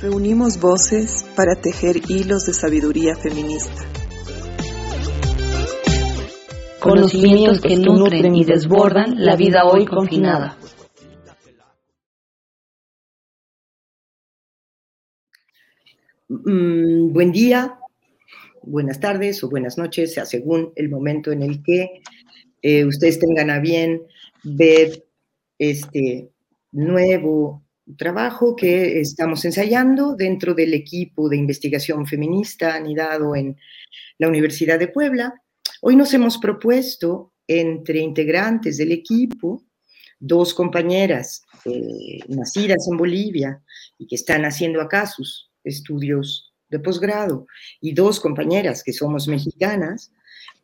Reunimos 0.00 0.58
voces 0.58 1.26
para 1.36 1.56
tejer 1.56 1.96
hilos 2.08 2.46
de 2.46 2.54
sabiduría 2.54 3.16
feminista. 3.16 3.82
Conocimientos 6.80 7.60
que 7.60 7.76
nutren 7.76 8.34
y 8.34 8.46
desbordan 8.46 9.22
la 9.22 9.36
vida 9.36 9.66
hoy 9.66 9.84
confinada. 9.84 10.56
Mm, 16.28 17.12
buen 17.12 17.30
día, 17.30 17.78
buenas 18.62 19.00
tardes 19.00 19.44
o 19.44 19.50
buenas 19.50 19.76
noches, 19.76 20.14
sea 20.14 20.24
según 20.24 20.72
el 20.76 20.88
momento 20.88 21.30
en 21.30 21.42
el 21.42 21.62
que 21.62 22.00
eh, 22.62 22.86
ustedes 22.86 23.18
tengan 23.18 23.50
a 23.50 23.58
bien 23.58 24.00
ver 24.44 25.04
este 25.58 26.30
nuevo 26.72 27.64
trabajo 27.96 28.56
que 28.56 29.00
estamos 29.00 29.44
ensayando 29.44 30.14
dentro 30.14 30.54
del 30.54 30.74
equipo 30.74 31.28
de 31.28 31.36
investigación 31.36 32.06
feminista 32.06 32.74
anidado 32.74 33.34
en 33.34 33.56
la 34.18 34.28
Universidad 34.28 34.78
de 34.78 34.88
Puebla. 34.88 35.34
Hoy 35.82 35.96
nos 35.96 36.12
hemos 36.14 36.38
propuesto 36.38 37.32
entre 37.46 38.00
integrantes 38.00 38.76
del 38.76 38.92
equipo, 38.92 39.64
dos 40.18 40.54
compañeras 40.54 41.42
eh, 41.64 42.20
nacidas 42.28 42.86
en 42.90 42.96
Bolivia 42.96 43.62
y 43.98 44.06
que 44.06 44.16
están 44.16 44.44
haciendo 44.44 44.80
acá 44.80 45.06
sus 45.06 45.50
estudios 45.64 46.52
de 46.68 46.78
posgrado 46.78 47.46
y 47.80 47.92
dos 47.92 48.20
compañeras 48.20 48.84
que 48.84 48.92
somos 48.92 49.26
mexicanas, 49.26 50.12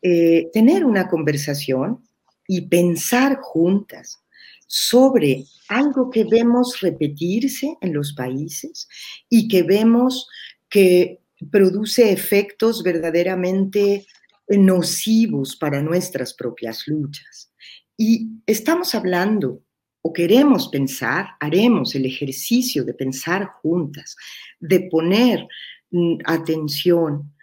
eh, 0.01 0.49
tener 0.53 0.85
una 0.85 1.07
conversación 1.07 2.07
y 2.47 2.61
pensar 2.61 3.37
juntas 3.41 4.23
sobre 4.67 5.45
algo 5.69 6.09
que 6.09 6.25
vemos 6.25 6.79
repetirse 6.81 7.77
en 7.81 7.93
los 7.93 8.13
países 8.13 8.87
y 9.29 9.47
que 9.47 9.63
vemos 9.63 10.27
que 10.69 11.21
produce 11.51 12.11
efectos 12.11 12.83
verdaderamente 12.83 14.05
nocivos 14.47 15.55
para 15.55 15.81
nuestras 15.81 16.33
propias 16.33 16.87
luchas. 16.87 17.51
Y 17.97 18.29
estamos 18.45 18.93
hablando 18.95 19.63
o 20.01 20.13
queremos 20.13 20.69
pensar, 20.69 21.29
haremos 21.39 21.95
el 21.95 22.05
ejercicio 22.05 22.85
de 22.85 22.93
pensar 22.93 23.47
juntas, 23.61 24.15
de 24.59 24.81
poner 24.81 25.47
mm, 25.91 26.19
atención 26.25 27.33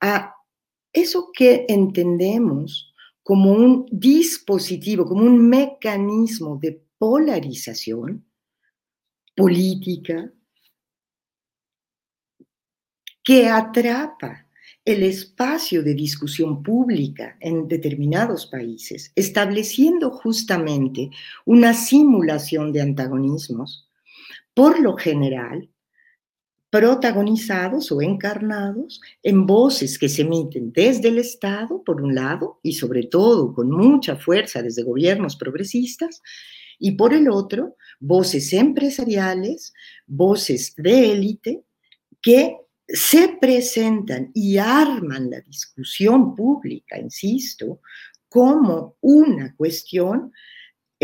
a 0.00 0.34
eso 0.92 1.30
que 1.34 1.66
entendemos 1.68 2.93
como 3.24 3.52
un 3.52 3.86
dispositivo, 3.90 5.06
como 5.06 5.24
un 5.24 5.48
mecanismo 5.48 6.58
de 6.62 6.80
polarización 6.98 8.24
política 9.34 10.32
que 13.24 13.48
atrapa 13.48 14.46
el 14.84 15.02
espacio 15.02 15.82
de 15.82 15.94
discusión 15.94 16.62
pública 16.62 17.38
en 17.40 17.66
determinados 17.66 18.46
países, 18.46 19.10
estableciendo 19.16 20.10
justamente 20.10 21.10
una 21.46 21.72
simulación 21.72 22.70
de 22.72 22.82
antagonismos, 22.82 23.88
por 24.52 24.78
lo 24.80 24.96
general, 24.96 25.70
protagonizados 26.74 27.92
o 27.92 28.02
encarnados 28.02 29.00
en 29.22 29.46
voces 29.46 29.96
que 29.96 30.08
se 30.08 30.22
emiten 30.22 30.72
desde 30.72 31.06
el 31.06 31.18
Estado, 31.18 31.84
por 31.84 32.02
un 32.02 32.16
lado, 32.16 32.58
y 32.64 32.72
sobre 32.72 33.04
todo 33.04 33.54
con 33.54 33.70
mucha 33.70 34.16
fuerza 34.16 34.60
desde 34.60 34.82
gobiernos 34.82 35.36
progresistas, 35.36 36.20
y 36.80 36.90
por 36.96 37.14
el 37.14 37.28
otro, 37.30 37.76
voces 38.00 38.52
empresariales, 38.52 39.72
voces 40.08 40.74
de 40.76 41.12
élite, 41.12 41.62
que 42.20 42.56
se 42.88 43.38
presentan 43.40 44.32
y 44.34 44.58
arman 44.58 45.30
la 45.30 45.40
discusión 45.42 46.34
pública, 46.34 46.98
insisto, 46.98 47.82
como 48.28 48.96
una 49.00 49.54
cuestión 49.54 50.32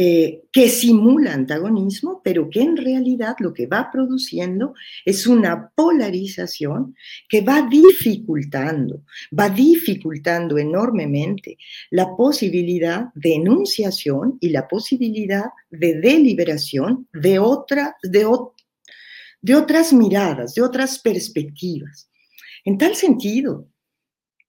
eh, 0.02 0.44
que 0.50 0.70
simula 0.70 1.34
antagonismo, 1.34 2.22
pero 2.24 2.48
que 2.48 2.62
en 2.62 2.74
realidad 2.74 3.36
lo 3.38 3.52
que 3.52 3.66
va 3.66 3.90
produciendo 3.92 4.72
es 5.04 5.26
una 5.26 5.68
polarización 5.74 6.96
que 7.28 7.42
va 7.42 7.68
dificultando, 7.68 9.02
va 9.38 9.50
dificultando 9.50 10.56
enormemente 10.56 11.58
la 11.90 12.16
posibilidad 12.16 13.12
de 13.14 13.34
enunciación 13.34 14.38
y 14.40 14.48
la 14.48 14.66
posibilidad 14.66 15.50
de 15.70 16.00
deliberación 16.00 17.06
de, 17.12 17.38
otra, 17.38 17.94
de, 18.02 18.26
de 19.42 19.54
otras 19.54 19.92
miradas, 19.92 20.54
de 20.54 20.62
otras 20.62 20.98
perspectivas. 20.98 22.08
En 22.64 22.78
tal 22.78 22.96
sentido, 22.96 23.68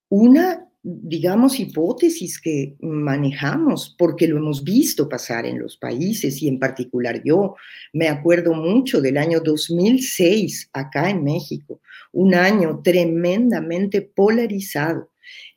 una, 0.08 0.66
digamos, 0.82 1.60
hipótesis 1.60 2.40
que 2.40 2.74
manejamos, 2.80 3.94
porque 3.96 4.26
lo 4.26 4.38
hemos 4.38 4.64
visto 4.64 5.08
pasar 5.08 5.46
en 5.46 5.60
los 5.60 5.76
países 5.76 6.42
y 6.42 6.48
en 6.48 6.58
particular 6.58 7.22
yo, 7.24 7.54
me 7.92 8.08
acuerdo 8.08 8.52
mucho 8.52 9.00
del 9.00 9.16
año 9.16 9.40
2006 9.40 10.70
acá 10.72 11.08
en 11.10 11.22
México, 11.22 11.80
un 12.12 12.34
año 12.34 12.80
tremendamente 12.82 14.02
polarizado 14.02 15.10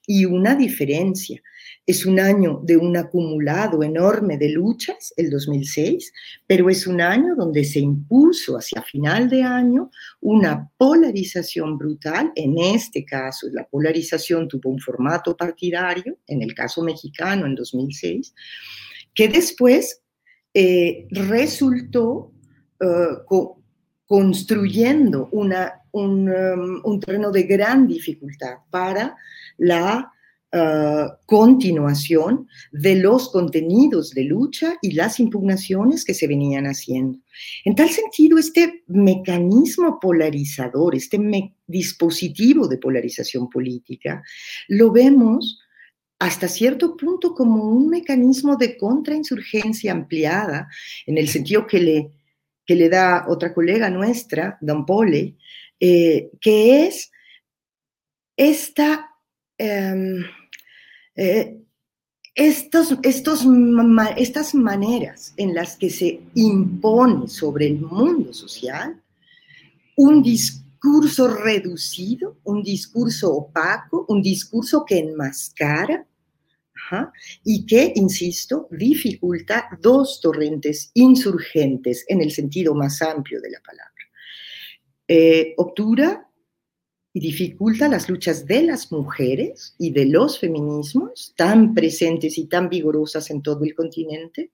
y 0.05 0.25
una 0.25 0.55
diferencia 0.55 1.41
es 1.87 2.05
un 2.05 2.19
año 2.19 2.61
de 2.63 2.77
un 2.77 2.97
acumulado 2.97 3.83
enorme 3.83 4.37
de 4.37 4.49
luchas, 4.49 5.13
el 5.17 5.29
2006, 5.29 6.11
pero 6.47 6.69
es 6.69 6.87
un 6.87 6.99
año 6.99 7.35
donde 7.35 7.63
se 7.63 7.79
impuso 7.79 8.57
hacia 8.57 8.81
final 8.81 9.29
de 9.29 9.43
año 9.43 9.91
una 10.21 10.67
polarización 10.77 11.77
brutal. 11.77 12.31
En 12.35 12.57
este 12.57 13.05
caso, 13.05 13.47
la 13.51 13.67
polarización 13.67 14.47
tuvo 14.47 14.69
un 14.71 14.79
formato 14.79 15.37
partidario, 15.37 16.17
en 16.25 16.41
el 16.41 16.55
caso 16.55 16.81
mexicano 16.81 17.45
en 17.45 17.53
2006, 17.53 18.33
que 19.13 19.27
después 19.27 20.01
eh, 20.55 21.05
resultó 21.11 22.31
eh, 22.79 22.87
construyendo 24.07 25.29
un, 25.31 25.53
um, 25.91 26.81
un 26.83 26.99
terreno 26.99 27.31
de 27.31 27.43
gran 27.43 27.87
dificultad 27.87 28.55
para 28.71 29.15
la 29.57 30.11
eh, 30.51 31.07
continuación 31.25 32.47
de 32.71 32.95
los 32.95 33.29
contenidos 33.29 34.11
de 34.11 34.23
lucha 34.23 34.77
y 34.81 34.91
las 34.91 35.19
impugnaciones 35.19 36.05
que 36.05 36.13
se 36.13 36.27
venían 36.27 36.65
haciendo. 36.65 37.19
En 37.65 37.75
tal 37.75 37.89
sentido, 37.89 38.37
este 38.37 38.83
mecanismo 38.87 39.99
polarizador, 39.99 40.95
este 40.95 41.19
dispositivo 41.67 42.67
de 42.67 42.77
polarización 42.77 43.49
política, 43.49 44.23
lo 44.67 44.91
vemos 44.91 45.59
hasta 46.19 46.47
cierto 46.47 46.95
punto 46.95 47.33
como 47.33 47.69
un 47.69 47.89
mecanismo 47.89 48.55
de 48.55 48.77
contrainsurgencia 48.77 49.91
ampliada, 49.91 50.69
en 51.05 51.17
el 51.17 51.27
sentido 51.27 51.67
que 51.67 51.79
le, 51.79 52.11
que 52.65 52.75
le 52.75 52.87
da 52.87 53.25
otra 53.27 53.53
colega 53.53 53.89
nuestra, 53.89 54.57
Don 54.61 54.85
Pole, 54.85 55.35
eh, 55.79 56.29
que 56.39 56.85
es 56.85 57.11
esta... 58.37 59.11
Em, 59.57 60.25
eh, 61.15 61.57
estas 62.35 63.45
maneras 64.55 65.33
en 65.37 65.53
las 65.53 65.77
que 65.77 65.89
se 65.89 66.19
impone 66.35 67.29
sobre 67.29 67.67
el 67.67 67.79
mundo 67.79 68.33
social 68.33 69.01
un 69.95 70.21
discurso 70.21 71.29
reducido, 71.29 72.37
un 72.43 72.61
discurso 72.61 73.33
opaco, 73.33 74.05
un 74.09 74.21
discurso 74.21 74.83
que 74.85 74.99
enmascara 74.99 76.05
y 77.43 77.65
que, 77.65 77.93
insisto, 77.95 78.67
dificulta 78.69 79.69
dos 79.81 80.19
torrentes 80.21 80.91
insurgentes 80.93 82.05
en 82.07 82.21
el 82.21 82.31
sentido 82.31 82.75
más 82.75 83.01
amplio 83.01 83.41
de 83.41 83.49
la 83.49 83.59
palabra. 83.61 83.91
Eh, 85.07 85.53
obtura 85.57 86.27
y 87.15 87.21
dificulta 87.21 87.87
las 87.87 88.09
luchas 88.09 88.45
de 88.45 88.63
las 88.63 88.91
mujeres 88.91 89.73
y 89.77 89.91
de 89.91 90.05
los 90.05 90.37
feminismos 90.37 91.33
tan 91.37 91.73
presentes 91.73 92.37
y 92.37 92.47
tan 92.47 92.67
vigorosas 92.67 93.31
en 93.31 93.41
todo 93.41 93.63
el 93.63 93.73
continente, 93.73 94.51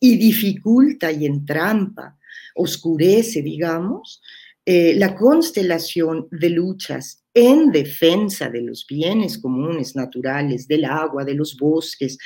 y 0.00 0.16
dificulta 0.16 1.12
y 1.12 1.26
entrampa, 1.26 2.18
oscurece, 2.56 3.40
digamos, 3.40 4.20
eh, 4.66 4.96
la 4.96 5.14
constelación 5.14 6.26
de 6.32 6.50
luchas 6.50 7.22
en 7.32 7.70
defensa 7.70 8.50
de 8.50 8.62
los 8.62 8.84
bienes 8.84 9.38
comunes 9.38 9.94
naturales, 9.94 10.66
del 10.66 10.86
agua, 10.86 11.24
de 11.24 11.34
los 11.34 11.56
bosques, 11.56 12.18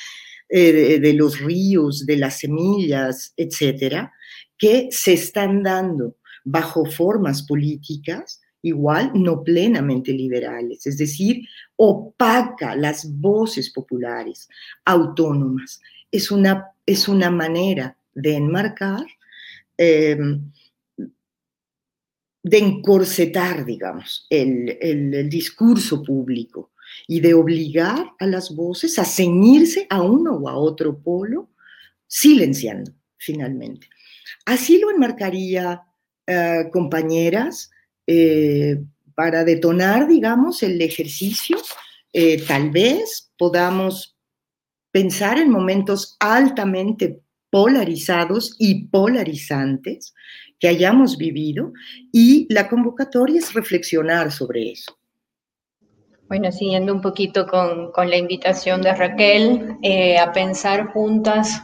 eh, 0.48 0.98
de, 0.98 1.12
los 1.12 1.38
ríos, 1.38 2.06
de 2.06 2.16
las 2.16 2.38
semillas, 2.38 3.34
etcétera, 3.36 4.10
que 4.56 4.88
se 4.90 5.12
están 5.12 5.62
dando 5.62 6.16
bajo 6.44 6.86
formas 6.86 7.42
políticas 7.42 8.40
igual 8.66 9.12
no 9.14 9.42
plenamente 9.42 10.12
liberales, 10.12 10.86
es 10.86 10.98
decir, 10.98 11.46
opaca 11.76 12.74
las 12.74 13.10
voces 13.20 13.70
populares 13.70 14.48
autónomas. 14.84 15.80
Es 16.10 16.30
una, 16.30 16.72
es 16.84 17.08
una 17.08 17.30
manera 17.30 17.96
de 18.14 18.34
enmarcar, 18.34 19.06
em, 19.76 20.50
de 22.42 22.58
encorsetar, 22.58 23.64
digamos, 23.64 24.26
el 24.30 25.28
discurso 25.28 26.02
público 26.02 26.70
y 27.06 27.20
de 27.20 27.34
obligar 27.34 28.12
a 28.18 28.26
las 28.26 28.54
voces 28.54 28.98
a 28.98 29.04
ceñirse 29.04 29.86
a 29.90 30.02
uno 30.02 30.36
o 30.36 30.48
a 30.48 30.56
otro 30.56 30.98
polo, 30.98 31.48
silenciando 32.06 32.92
finalmente. 33.16 33.88
Así 34.44 34.78
lo 34.78 34.90
enmarcaría, 34.90 35.82
eh, 36.26 36.68
compañeras, 36.72 37.70
eh, 38.06 38.82
para 39.14 39.44
detonar, 39.44 40.06
digamos, 40.06 40.62
el 40.62 40.80
ejercicio. 40.80 41.56
Eh, 42.12 42.42
tal 42.46 42.70
vez 42.70 43.32
podamos 43.36 44.16
pensar 44.90 45.38
en 45.38 45.50
momentos 45.50 46.16
altamente 46.20 47.20
polarizados 47.50 48.54
y 48.58 48.86
polarizantes 48.86 50.14
que 50.58 50.68
hayamos 50.68 51.18
vivido 51.18 51.72
y 52.12 52.46
la 52.52 52.68
convocatoria 52.68 53.38
es 53.38 53.52
reflexionar 53.52 54.32
sobre 54.32 54.72
eso. 54.72 54.98
Bueno, 56.28 56.50
siguiendo 56.50 56.92
un 56.92 57.00
poquito 57.00 57.46
con, 57.46 57.92
la 58.08 58.16
invitación 58.16 58.82
de 58.82 58.94
Raquel, 58.94 59.76
eh, 59.82 60.18
a 60.18 60.32
pensar 60.32 60.92
juntas 60.92 61.62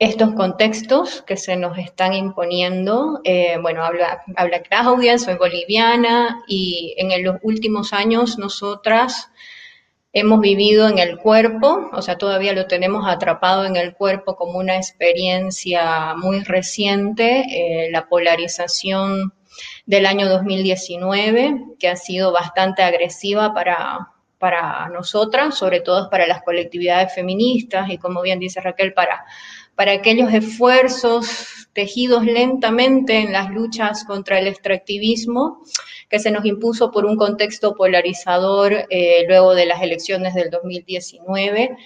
estos 0.00 0.32
contextos 0.32 1.22
que 1.26 1.36
se 1.36 1.56
nos 1.56 1.76
están 1.76 2.14
imponiendo. 2.14 3.20
Eh, 3.22 3.58
bueno, 3.60 3.84
habla, 3.84 4.22
habla 4.34 4.62
Claudia, 4.62 5.18
soy 5.18 5.34
boliviana 5.34 6.42
y 6.48 6.94
en 6.96 7.22
los 7.22 7.36
últimos 7.42 7.92
años 7.92 8.38
nosotras 8.38 9.28
hemos 10.14 10.40
vivido 10.40 10.88
en 10.88 10.98
el 10.98 11.18
cuerpo, 11.18 11.90
o 11.92 12.00
sea, 12.00 12.16
todavía 12.16 12.54
lo 12.54 12.66
tenemos 12.66 13.06
atrapado 13.06 13.66
en 13.66 13.76
el 13.76 13.94
cuerpo 13.94 14.36
como 14.36 14.58
una 14.58 14.76
experiencia 14.76 16.14
muy 16.16 16.40
reciente, 16.44 17.44
eh, 17.50 17.90
la 17.92 18.08
polarización 18.08 19.34
del 19.84 20.06
año 20.06 20.30
2019, 20.30 21.76
que 21.78 21.88
ha 21.88 21.96
sido 21.96 22.32
bastante 22.32 22.82
agresiva 22.82 23.52
para, 23.52 24.08
para 24.38 24.88
nosotras, 24.88 25.58
sobre 25.58 25.80
todo 25.80 26.08
para 26.08 26.26
las 26.26 26.42
colectividades 26.42 27.14
feministas 27.14 27.90
y 27.90 27.98
como 27.98 28.22
bien 28.22 28.40
dice 28.40 28.62
Raquel, 28.62 28.94
para, 28.94 29.26
para 29.80 29.92
aquellos 29.92 30.30
esfuerzos 30.34 31.66
tejidos 31.72 32.26
lentamente 32.26 33.16
en 33.16 33.32
las 33.32 33.48
luchas 33.48 34.04
contra 34.04 34.38
el 34.38 34.46
extractivismo 34.46 35.62
que 36.10 36.18
se 36.18 36.30
nos 36.30 36.44
impuso 36.44 36.90
por 36.90 37.06
un 37.06 37.16
contexto 37.16 37.74
polarizador 37.74 38.84
eh, 38.90 39.24
luego 39.26 39.54
de 39.54 39.64
las 39.64 39.82
elecciones 39.82 40.34
del 40.34 40.50
2019 40.50 41.78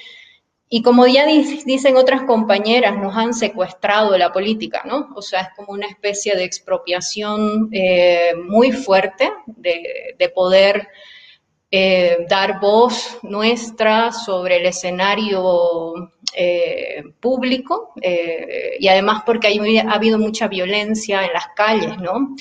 y 0.68 0.82
como 0.82 1.06
ya 1.06 1.24
dicen 1.24 1.96
otras 1.96 2.22
compañeras, 2.22 2.96
nos 2.96 3.16
han 3.16 3.32
secuestrado 3.32 4.18
la 4.18 4.32
política, 4.32 4.82
¿no? 4.84 5.10
O 5.14 5.22
sea, 5.22 5.42
es 5.42 5.48
como 5.54 5.70
una 5.70 5.86
especie 5.86 6.34
de 6.34 6.42
expropiación 6.42 7.68
eh, 7.70 8.32
muy 8.34 8.72
fuerte 8.72 9.30
de, 9.46 10.32
poder 10.34 10.88
eh, 11.70 12.26
dar 12.28 12.58
voz 12.58 13.18
nuestra 13.22 14.10
sobre 14.10 14.56
el 14.56 14.66
escenario 14.66 16.10
eh, 16.34 17.02
público 17.20 17.92
y 18.78 18.88
además 18.88 19.22
porque 19.24 19.48
ha 19.48 19.92
habido 19.92 20.18
mucha 20.18 20.48
violencia 20.48 21.24
en 21.24 21.32
las 21.32 21.48
calles, 21.54 21.98
¿no? 21.98 22.34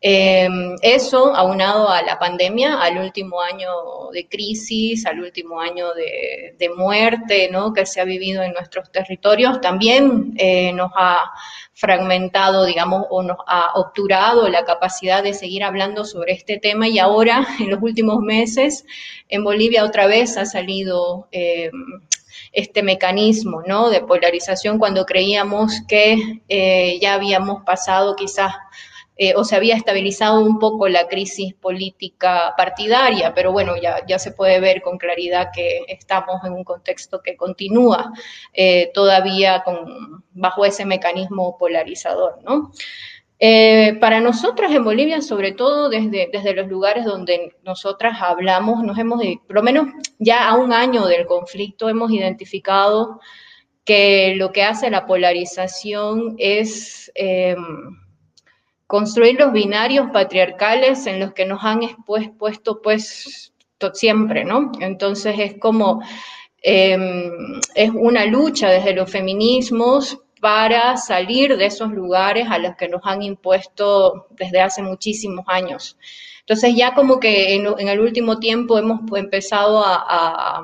Em, 0.00 0.76
eso, 0.80 1.34
aunado 1.34 1.88
a 1.88 2.02
la 2.02 2.20
pandemia, 2.20 2.80
al 2.80 2.98
último 2.98 3.40
año 3.42 3.68
de 4.12 4.28
crisis, 4.28 5.04
al 5.06 5.20
último 5.20 5.60
año 5.60 5.92
de, 5.92 6.70
muerte 6.76 7.48
¿no? 7.50 7.72
que 7.72 7.84
se 7.84 8.00
ha 8.00 8.04
vivido 8.04 8.42
en 8.42 8.52
nuestros 8.52 8.92
territorios, 8.92 9.60
también 9.60 10.34
eh, 10.36 10.72
nos 10.72 10.92
ha 10.94 11.32
fragmentado, 11.74 12.64
digamos, 12.64 13.06
o 13.10 13.22
nos 13.24 13.38
ha 13.48 13.72
obturado 13.74 14.48
la 14.48 14.64
capacidad 14.64 15.22
de 15.24 15.34
seguir 15.34 15.64
hablando 15.64 16.04
sobre 16.04 16.34
este 16.34 16.58
tema 16.58 16.86
y 16.86 17.00
ahora, 17.00 17.44
en 17.58 17.70
los 17.70 17.82
últimos 17.82 18.20
meses, 18.20 18.84
en 19.28 19.42
Bolivia 19.42 19.84
otra 19.84 20.06
vez 20.06 20.36
ha 20.36 20.46
salido 20.46 21.28
este 22.52 22.82
mecanismo 22.82 23.62
de 23.90 24.00
polarización 24.00 24.78
cuando 24.78 25.04
creíamos 25.04 25.72
que 25.86 26.40
eh, 26.48 26.98
ya 27.00 27.14
habíamos 27.14 27.62
pasado 27.64 28.16
quizás 28.16 28.54
eh, 29.20 29.34
o 29.34 29.42
se 29.42 29.56
había 29.56 29.74
estabilizado 29.74 30.40
un 30.40 30.60
poco 30.60 30.88
la 30.88 31.08
crisis 31.08 31.52
política 31.52 32.54
partidaria, 32.56 33.34
pero 33.34 33.50
bueno, 33.50 33.74
ya, 33.76 34.06
ya 34.06 34.16
se 34.16 34.30
puede 34.30 34.60
ver 34.60 34.80
con 34.80 34.96
claridad 34.96 35.50
que 35.52 35.84
estamos 35.88 36.44
en 36.44 36.52
un 36.52 36.62
contexto 36.62 37.20
que 37.20 37.36
continúa 37.36 38.12
eh, 38.52 38.92
todavía 38.94 39.64
bajo 40.32 40.64
ese 40.64 40.84
mecanismo 40.84 41.58
polarizador, 41.58 42.38
¿no? 42.44 42.70
Eh, 43.40 43.96
para 44.00 44.20
nosotras 44.20 44.72
en 44.72 44.82
Bolivia, 44.82 45.22
sobre 45.22 45.52
todo 45.52 45.88
desde, 45.88 46.28
desde 46.32 46.54
los 46.54 46.68
lugares 46.68 47.04
donde 47.04 47.54
nosotras 47.62 48.18
hablamos, 48.20 48.82
nos 48.82 48.98
hemos, 48.98 49.22
por 49.46 49.56
lo 49.56 49.62
menos 49.62 49.88
ya 50.18 50.48
a 50.48 50.56
un 50.56 50.72
año 50.72 51.06
del 51.06 51.26
conflicto, 51.26 51.88
hemos 51.88 52.10
identificado 52.10 53.20
que 53.84 54.34
lo 54.36 54.50
que 54.52 54.64
hace 54.64 54.90
la 54.90 55.06
polarización 55.06 56.34
es 56.38 57.12
construir 58.88 59.38
los 59.38 59.52
binarios 59.52 60.10
patriarcales 60.12 61.06
en 61.06 61.20
los 61.20 61.32
que 61.34 61.44
nos 61.44 61.62
han 61.62 61.82
expuesto 61.82 62.80
pues 62.82 63.52
siempre, 63.92 64.44
¿no? 64.44 64.72
Entonces 64.80 65.36
es 65.38 65.58
como, 65.58 66.02
em, 66.62 67.60
es 67.74 67.90
una 67.94 68.24
lucha 68.24 68.70
desde 68.70 68.94
los 68.94 69.10
feminismos 69.10 70.18
para 70.40 70.96
salir 70.96 71.56
de 71.56 71.66
esos 71.66 71.90
lugares 71.90 72.48
a 72.50 72.58
los 72.58 72.76
que 72.76 72.88
nos 72.88 73.02
han 73.04 73.22
impuesto 73.22 74.28
desde 74.30 74.60
hace 74.60 74.82
muchísimos 74.82 75.44
años. 75.48 75.96
Entonces 76.40 76.74
ya 76.74 76.94
como 76.94 77.20
que 77.20 77.54
en, 77.54 77.88
el 77.88 78.00
último 78.00 78.38
tiempo 78.38 78.78
hemos 78.78 79.00
empezado 79.12 79.82
a 79.84 80.62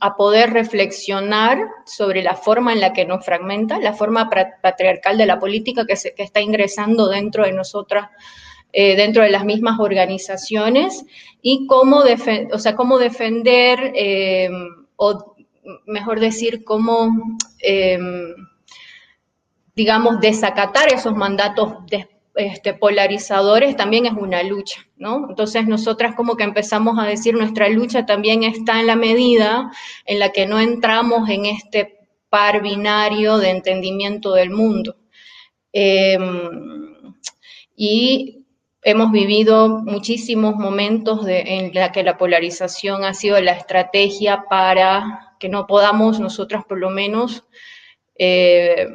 a 0.00 0.16
poder 0.16 0.52
reflexionar 0.52 1.58
sobre 1.84 2.22
la 2.22 2.34
forma 2.34 2.72
en 2.72 2.80
la 2.80 2.92
que 2.92 3.04
nos 3.04 3.24
fragmenta, 3.24 3.78
la 3.78 3.92
forma 3.92 4.28
patriarcal 4.62 5.18
de 5.18 5.26
la 5.26 5.38
política 5.38 5.86
que, 5.86 5.96
se, 5.96 6.14
que 6.14 6.22
está 6.22 6.40
ingresando 6.40 7.08
dentro 7.08 7.44
de 7.44 7.52
nosotras, 7.52 8.08
eh, 8.72 8.96
dentro 8.96 9.22
de 9.22 9.30
las 9.30 9.44
mismas 9.44 9.80
organizaciones, 9.80 11.04
y 11.40 11.66
cómo, 11.66 12.02
o 12.52 12.58
sea, 12.58 12.76
cómo 12.76 12.98
defender, 12.98 13.92
eh, 13.94 14.50
o 14.96 15.36
mejor 15.86 16.20
decir, 16.20 16.64
cómo, 16.64 17.10
em, 17.60 18.34
digamos, 19.78 20.18
desacatar 20.18 20.92
esos 20.92 21.14
mandatos 21.14 21.72
este, 22.34 22.74
polarizadores 22.74 23.76
también 23.76 24.06
es 24.06 24.12
una 24.12 24.42
lucha, 24.42 24.80
¿no? 24.96 25.26
Entonces 25.28 25.68
nosotras 25.68 26.16
como 26.16 26.36
que 26.36 26.42
empezamos 26.42 26.98
a 26.98 27.06
decir 27.06 27.34
nuestra 27.34 27.68
lucha 27.68 28.04
también 28.04 28.42
está 28.42 28.80
en 28.80 28.88
la 28.88 28.96
medida 28.96 29.70
en 30.04 30.18
la 30.18 30.32
que 30.32 30.46
no 30.46 30.58
entramos 30.58 31.30
en 31.30 31.46
este 31.46 31.96
par 32.28 32.60
binario 32.60 33.38
de 33.38 33.50
entendimiento 33.50 34.32
del 34.32 34.50
mundo. 34.50 34.96
Em, 35.72 37.04
y 37.76 38.44
hemos 38.82 39.12
vivido 39.12 39.68
muchísimos 39.68 40.56
momentos 40.56 41.24
en 41.28 41.72
la 41.72 41.92
que 41.92 42.02
la 42.02 42.18
polarización 42.18 43.04
ha 43.04 43.14
sido 43.14 43.40
la 43.40 43.52
estrategia 43.52 44.42
para 44.50 45.36
que 45.38 45.48
no 45.48 45.68
podamos 45.68 46.18
nosotras 46.18 46.64
por 46.68 46.78
lo 46.78 46.90
menos 46.90 47.44
eh, 48.18 48.88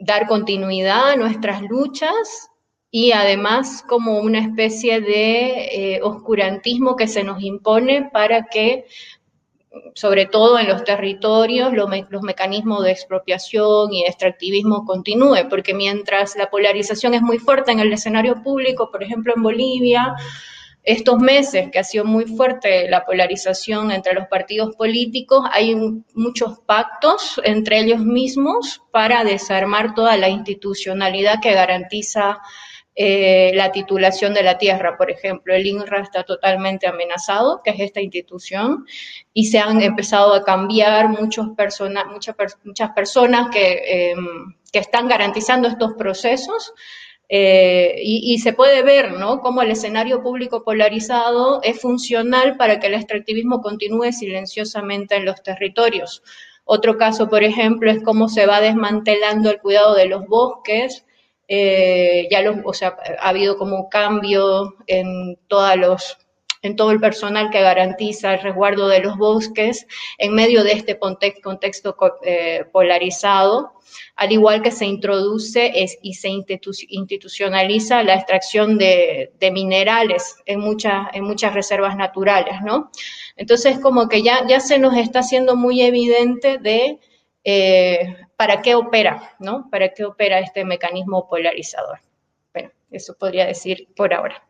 dar 0.00 0.26
continuidad 0.26 1.10
a 1.10 1.16
nuestras 1.16 1.62
luchas 1.62 2.50
y 2.90 3.12
además 3.12 3.84
como 3.86 4.18
una 4.18 4.40
especie 4.40 5.00
de 5.00 5.94
eh, 5.94 6.00
oscurantismo 6.02 6.96
que 6.96 7.06
se 7.06 7.22
nos 7.22 7.40
impone 7.42 8.10
para 8.12 8.46
que, 8.46 8.86
sobre 9.94 10.26
todo 10.26 10.58
en 10.58 10.66
los 10.68 10.82
territorios, 10.82 11.72
los, 11.72 11.88
mecanismos 12.22 12.82
de 12.82 12.90
expropiación 12.90 13.92
y 13.92 14.04
extractivismo 14.04 14.84
continúen, 14.84 15.48
porque 15.48 15.74
mientras 15.74 16.34
la 16.34 16.50
polarización 16.50 17.14
es 17.14 17.22
muy 17.22 17.38
fuerte 17.38 17.70
en 17.70 17.78
el 17.78 17.92
escenario 17.92 18.42
público, 18.42 18.90
por 18.90 19.04
ejemplo 19.04 19.34
en 19.36 19.42
Bolivia, 19.42 20.16
estos 20.82 21.18
meses 21.18 21.70
que 21.70 21.78
ha 21.78 21.84
sido 21.84 22.04
muy 22.04 22.24
fuerte 22.24 22.88
la 22.88 23.04
polarización 23.04 23.92
entre 23.92 24.14
los 24.14 24.28
partidos 24.28 24.74
políticos, 24.76 25.44
hay 25.52 25.76
muchos 26.14 26.60
pactos 26.60 27.40
entre 27.44 27.80
ellos 27.80 28.00
mismos 28.00 28.82
para 28.90 29.22
desarmar 29.24 29.94
toda 29.94 30.16
la 30.16 30.28
institucionalidad 30.28 31.40
que 31.42 31.52
garantiza 31.52 32.40
eh, 33.02 33.52
la 33.54 33.72
titulación 33.72 34.34
de 34.34 34.42
la 34.42 34.58
tierra, 34.58 34.96
por 34.96 35.10
ejemplo. 35.10 35.54
El 35.54 35.66
INRA 35.66 36.00
está 36.00 36.24
totalmente 36.24 36.86
amenazado, 36.86 37.62
que 37.62 37.70
es 37.70 37.80
esta 37.80 38.00
institución, 38.00 38.84
y 39.32 39.46
se 39.46 39.58
han 39.58 39.80
empezado 39.80 40.34
a 40.34 40.42
cambiar 40.42 41.08
muchos 41.08 41.48
persona, 41.56 42.04
muchas, 42.04 42.34
personas 42.94 43.48
em, 43.54 44.54
que 44.72 44.78
están 44.78 45.08
garantizando 45.08 45.68
estos 45.68 45.94
procesos. 45.94 46.74
Eh, 47.32 47.94
y, 48.02 48.38
se 48.40 48.52
puede 48.52 48.82
ver, 48.82 49.12
¿no? 49.12 49.40
Cómo 49.40 49.62
el 49.62 49.70
escenario 49.70 50.20
público 50.20 50.64
polarizado 50.64 51.60
es 51.62 51.80
funcional 51.80 52.56
para 52.56 52.80
que 52.80 52.88
el 52.88 52.94
extractivismo 52.94 53.60
continúe 53.62 54.10
silenciosamente 54.12 55.14
en 55.14 55.26
los 55.26 55.40
territorios. 55.40 56.24
Otro 56.64 56.98
caso, 56.98 57.28
por 57.28 57.44
ejemplo, 57.44 57.88
es 57.88 58.02
cómo 58.02 58.28
se 58.28 58.46
va 58.46 58.60
desmantelando 58.60 59.48
el 59.48 59.60
cuidado 59.60 59.94
de 59.94 60.06
los 60.06 60.26
bosques. 60.26 61.06
Eh, 61.46 62.26
ya 62.32 62.42
los, 62.42 62.56
o 62.64 62.72
sea, 62.72 62.96
ha 63.20 63.28
habido 63.28 63.56
como 63.56 63.88
cambio 63.88 64.74
en 64.88 65.38
todos 65.46 65.76
los 65.76 66.18
en 66.62 66.76
todo 66.76 66.90
el 66.90 67.00
personal 67.00 67.50
que 67.50 67.60
garantiza 67.60 68.34
el 68.34 68.42
resguardo 68.42 68.88
de 68.88 69.00
los 69.00 69.16
bosques 69.16 69.86
en 70.18 70.34
medio 70.34 70.62
de 70.62 70.72
este 70.72 70.98
contexto 70.98 71.96
eh, 72.22 72.64
polarizado, 72.70 73.72
al 74.16 74.32
igual 74.32 74.62
que 74.62 74.70
se 74.70 74.84
introduce 74.84 75.72
y 76.02 76.14
se 76.14 76.28
institucionaliza 76.28 78.02
la 78.02 78.14
extracción 78.14 78.76
de, 78.78 79.32
minerales 79.52 80.36
en, 80.44 80.60
muchas 80.60 81.54
reservas 81.54 81.96
naturales, 81.96 82.56
¿no? 82.62 82.90
Entonces, 83.36 83.78
como 83.80 84.08
que 84.08 84.22
ya, 84.22 84.46
ya 84.46 84.60
se 84.60 84.78
nos 84.78 84.96
está 84.96 85.20
haciendo 85.20 85.56
muy 85.56 85.80
evidente 85.82 86.58
de 86.58 86.98
eh, 87.42 88.16
para 88.36 88.60
qué 88.60 88.74
opera, 88.74 89.34
¿no? 89.38 89.68
Para 89.70 89.94
qué 89.94 90.04
opera 90.04 90.40
este 90.40 90.64
mecanismo 90.64 91.26
polarizador. 91.26 92.00
Bueno, 92.52 92.70
eso 92.90 93.14
podría 93.18 93.46
decir 93.46 93.88
por 93.96 94.12
ahora. 94.12 94.49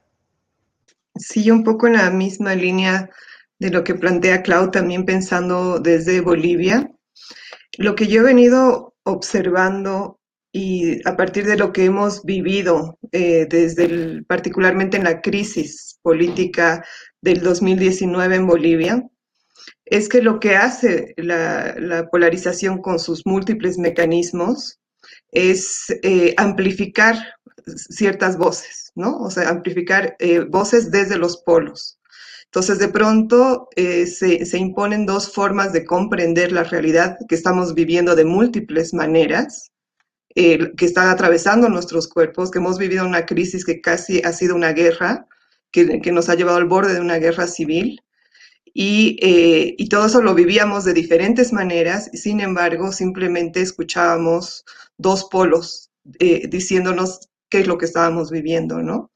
Sí, 1.21 1.51
un 1.51 1.65
poco 1.65 1.87
en 1.87 1.95
la 1.95 2.11
misma 2.11 2.55
línea 2.55 3.11
de 3.59 3.71
lo 3.71 3.85
que 3.85 3.95
plantea 3.95 4.43
Clau, 4.43 4.71
también 4.71 5.05
pensando 5.05 5.79
desde 5.79 6.23
Bolivia. 6.23 6.91
Lo 7.77 7.95
que 7.95 8.07
yo 8.07 8.23
he 8.23 8.25
venido 8.25 8.95
observando 9.03 10.19
y 10.51 11.07
a 11.07 11.17
partir 11.17 11.45
de 11.47 11.59
lo 11.59 11.73
que 11.73 11.85
hemos 11.85 12.25
vivido 12.25 12.99
eh, 13.13 13.47
desde 13.49 14.23
particularmente 14.25 14.97
en 14.97 15.05
la 15.05 15.21
crisis 15.21 15.99
política 16.03 16.85
del 17.21 17.43
2019 17.43 18.37
en 18.37 18.47
Bolivia, 18.47 19.07
es 19.85 20.09
que 20.09 20.23
lo 20.23 20.41
que 20.41 20.57
hace 20.57 21.13
la, 21.19 22.09
polarización 22.11 22.81
con 22.81 22.99
sus 22.99 23.27
múltiples 23.27 23.77
mecanismos 23.77 24.79
es 25.31 25.85
eh, 26.03 26.35
amplificar 26.39 27.17
ciertas 27.77 28.39
voces, 28.39 28.80
¿no? 28.95 29.19
O 29.19 29.31
sea, 29.31 29.49
amplificar 29.49 30.17
eh, 30.19 30.41
voces 30.41 30.91
desde 30.91 31.19
los 31.19 31.39
polos. 31.39 31.99
Entonces, 32.47 32.79
de 32.79 32.89
pronto 32.89 33.69
eh, 33.77 34.07
se, 34.07 34.45
se, 34.45 34.59
imponen 34.59 35.07
dos 35.07 35.33
formas 35.33 35.73
de 35.73 35.85
comprender 35.85 36.51
la 36.51 36.65
realidad 36.65 37.17
que 37.29 37.37
estamos 37.37 37.75
viviendo 37.75 38.17
de 38.17 38.25
múltiples 38.25 38.93
maneras, 38.93 39.71
que 40.35 40.85
están 40.85 41.09
atravesando 41.09 41.69
nuestros 41.69 42.07
cuerpos, 42.07 42.51
que 42.51 42.59
hemos 42.59 42.79
vivido 42.79 43.05
una 43.05 43.27
crisis 43.27 43.65
que 43.65 43.81
casi 43.81 44.23
ha 44.23 44.33
sido 44.33 44.55
una 44.55 44.73
guerra, 44.73 45.27
que, 45.73 46.01
que 46.01 46.13
nos 46.13 46.29
ha 46.29 46.35
llevado 46.35 46.59
al 46.59 46.67
borde 46.67 46.95
de 46.95 47.01
una 47.01 47.19
guerra 47.19 47.47
civil. 47.47 48.01
Y, 48.73 49.17
eh, 49.21 49.75
y, 49.79 49.89
todo 49.89 50.07
eso 50.07 50.23
lo 50.23 50.35
vivíamos 50.35 50.85
de 50.85 50.95
diferentes 50.95 51.53
maneras, 51.53 52.09
y 52.13 52.19
sin 52.19 52.41
embargo, 52.41 52.93
simplemente 52.93 53.61
escuchábamos 53.61 54.65
dos 54.97 55.25
polos 55.25 55.91
eh, 56.21 56.47
diciéndonos 56.49 57.29
qué 57.51 57.61
es 57.61 57.67
lo 57.67 57.79
que 57.79 57.87
estábamos 57.87 58.31
viviendo, 58.31 58.83
¿no? 58.83 59.11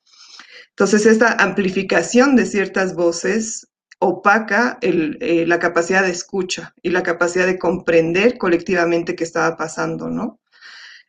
Entonces, 0.71 1.07
esta 1.07 1.37
amplificación 1.38 2.35
de 2.37 2.47
ciertas 2.47 2.95
voces 2.95 3.69
opaca 4.00 4.79
eh, 4.83 5.45
la 5.47 5.59
capacidad 5.59 6.03
de 6.03 6.11
escucha 6.11 6.75
y 6.83 6.91
la 6.91 7.03
capacidad 7.03 7.47
de 7.47 7.59
comprender 7.59 8.37
colectivamente 8.38 9.14
qué 9.14 9.25
estaba 9.25 9.57
pasando, 9.57 10.11
¿no? 10.11 10.41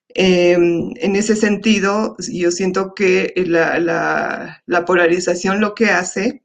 Em, 0.09 0.91
en 0.95 1.15
ese 1.17 1.35
sentido, 1.35 2.15
yo 2.19 2.51
siento 2.51 2.93
que 2.95 3.33
la, 3.35 3.79
la, 3.79 4.63
la, 4.65 4.85
polarización 4.85 5.59
lo 5.59 5.75
que 5.75 5.87
hace 5.87 6.43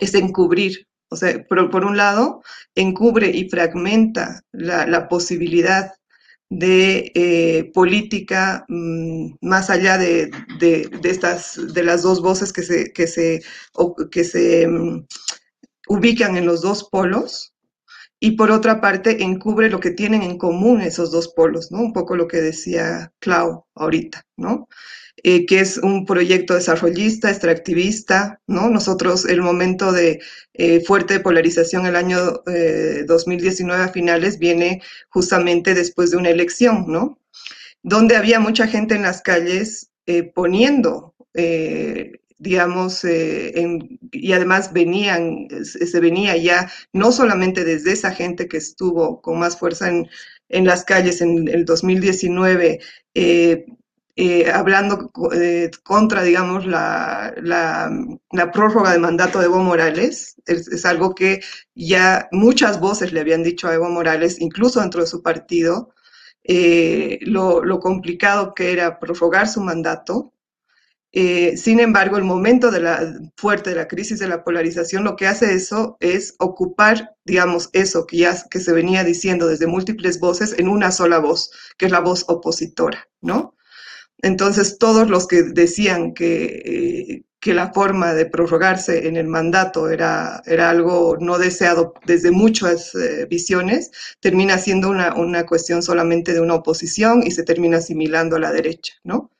es 0.00 0.14
encubrir, 0.14 0.86
o 1.10 1.16
sea, 1.16 1.44
por, 1.46 1.70
por 1.70 1.84
un 1.84 1.98
lado, 1.98 2.42
encubre 2.74 3.28
y 3.28 3.50
fragmenta 3.50 4.40
la, 4.52 4.86
la 4.86 5.08
posibilidad 5.08 5.92
de 6.48 7.10
eh, 7.14 7.70
política 7.74 8.64
mmm, 8.68 9.34
más 9.40 9.68
allá 9.70 9.98
de, 9.98 10.30
de, 10.60 10.88
de, 11.02 11.10
estas, 11.10 11.58
de 11.74 11.82
las 11.82 12.02
dos 12.02 12.22
voces 12.22 12.52
que 12.52 12.62
se, 12.62 12.92
que 12.92 13.06
se, 13.06 13.42
que 14.10 14.24
se 14.24 14.66
um, 14.68 15.04
ubican 15.88 16.36
en 16.36 16.46
los 16.46 16.62
dos 16.62 16.88
polos, 16.90 17.52
y 18.18 18.32
por 18.32 18.50
otra 18.50 18.80
parte 18.80 19.22
encubre 19.22 19.68
lo 19.68 19.78
que 19.78 19.90
tienen 19.90 20.22
en 20.22 20.38
común 20.38 20.80
esos 20.80 21.10
dos 21.10 21.28
polos, 21.28 21.70
¿no? 21.70 21.80
Un 21.80 21.92
poco 21.92 22.16
lo 22.16 22.26
que 22.26 22.38
decía 22.38 23.12
Clau 23.18 23.66
ahorita, 23.74 24.22
¿no? 24.38 24.68
Eh, 25.22 25.46
que 25.46 25.60
es 25.60 25.78
un 25.78 26.04
proyecto 26.04 26.54
desarrollista, 26.54 27.30
extractivista, 27.30 28.40
¿no? 28.46 28.68
Nosotros, 28.68 29.24
el 29.24 29.40
momento 29.40 29.90
de 29.90 30.20
eh, 30.54 30.80
fuerte 30.84 31.20
polarización 31.20 31.86
el 31.86 31.96
año 31.96 32.42
eh, 32.46 33.04
2019 33.06 33.82
a 33.82 33.88
finales 33.88 34.38
viene 34.38 34.82
justamente 35.08 35.74
después 35.74 36.10
de 36.10 36.18
una 36.18 36.30
elección, 36.30 36.84
¿no? 36.86 37.18
Donde 37.82 38.16
había 38.16 38.40
mucha 38.40 38.66
gente 38.66 38.94
en 38.94 39.02
las 39.02 39.22
calles 39.22 39.90
eh, 40.06 40.22
poniendo 40.22 41.14
eh, 41.34 42.20
digamos, 42.38 43.04
eh, 43.04 43.58
en, 43.58 43.98
y 44.12 44.32
además 44.32 44.72
venían, 44.72 45.48
se 45.64 46.00
venía 46.00 46.36
ya 46.36 46.70
no 46.92 47.12
solamente 47.12 47.64
desde 47.64 47.92
esa 47.92 48.12
gente 48.12 48.48
que 48.48 48.58
estuvo 48.58 49.22
con 49.22 49.38
más 49.38 49.58
fuerza 49.58 49.88
en, 49.88 50.08
en 50.48 50.66
las 50.66 50.84
calles 50.84 51.20
en 51.20 51.48
el 51.48 51.64
2019, 51.64 52.80
eh, 53.14 53.66
eh, 54.16 54.50
hablando 54.50 55.10
eh, 55.34 55.70
contra, 55.84 56.22
digamos, 56.22 56.66
la, 56.66 57.34
la, 57.36 57.90
la, 58.32 58.50
prórroga 58.50 58.92
de 58.92 58.98
mandato 58.98 59.38
de 59.38 59.46
Evo 59.46 59.58
Morales. 59.62 60.36
Es, 60.46 60.68
es, 60.68 60.84
algo 60.86 61.14
que 61.14 61.40
ya 61.74 62.28
muchas 62.32 62.80
voces 62.80 63.12
le 63.12 63.20
habían 63.20 63.42
dicho 63.42 63.68
a 63.68 63.74
Evo 63.74 63.88
Morales, 63.90 64.40
incluso 64.40 64.80
dentro 64.80 65.02
de 65.02 65.06
su 65.06 65.22
partido, 65.22 65.94
eh, 66.44 67.18
lo, 67.22 67.64
lo 67.64 67.80
complicado 67.80 68.54
que 68.54 68.72
era 68.72 68.98
prorrogar 68.98 69.48
su 69.48 69.60
mandato 69.60 70.32
eh, 71.18 71.56
sin 71.56 71.80
embargo, 71.80 72.18
el 72.18 72.24
momento 72.24 72.70
de 72.70 72.80
la, 72.80 73.00
fuerte 73.38 73.70
de 73.70 73.76
la 73.76 73.88
crisis 73.88 74.18
de 74.18 74.28
la 74.28 74.44
polarización, 74.44 75.02
lo 75.02 75.16
que 75.16 75.26
hace 75.26 75.54
eso 75.54 75.96
es 75.98 76.34
ocupar, 76.38 77.16
digamos, 77.24 77.70
eso 77.72 78.06
que 78.06 78.18
ya 78.18 78.36
que 78.50 78.60
se 78.60 78.74
venía 78.74 79.02
diciendo 79.02 79.46
desde 79.46 79.66
múltiples 79.66 80.20
voces 80.20 80.54
en 80.58 80.68
una 80.68 80.90
sola 80.92 81.18
voz, 81.18 81.50
que 81.78 81.86
es 81.86 81.92
la 81.92 82.00
voz 82.00 82.26
opositora, 82.28 83.08
¿no? 83.22 83.55
Entonces, 84.22 84.78
todos 84.78 85.08
los 85.08 85.26
que 85.26 85.42
decían 85.42 86.14
que, 86.14 86.44
eh, 86.44 87.22
que 87.40 87.54
la 87.54 87.72
forma 87.72 88.14
de 88.14 88.26
prorrogarse 88.26 89.06
en 89.06 89.16
el 89.16 89.28
mandato 89.28 89.88
era, 89.88 90.42
era 90.46 90.70
algo 90.70 91.16
no 91.20 91.38
deseado 91.38 91.94
desde 92.06 92.30
muchas 92.30 92.94
eh, 92.94 93.26
visiones, 93.26 93.90
termina 94.20 94.58
siendo 94.58 94.88
una, 94.90 95.14
una 95.14 95.46
cuestión 95.46 95.82
solamente 95.82 96.32
de 96.32 96.40
una 96.40 96.54
oposición 96.54 97.22
y 97.24 97.30
se 97.30 97.44
termina 97.44 97.78
asimilando 97.78 98.36
a 98.36 98.40
la 98.40 98.52
derecha, 98.52 98.94
¿no? 99.04 99.30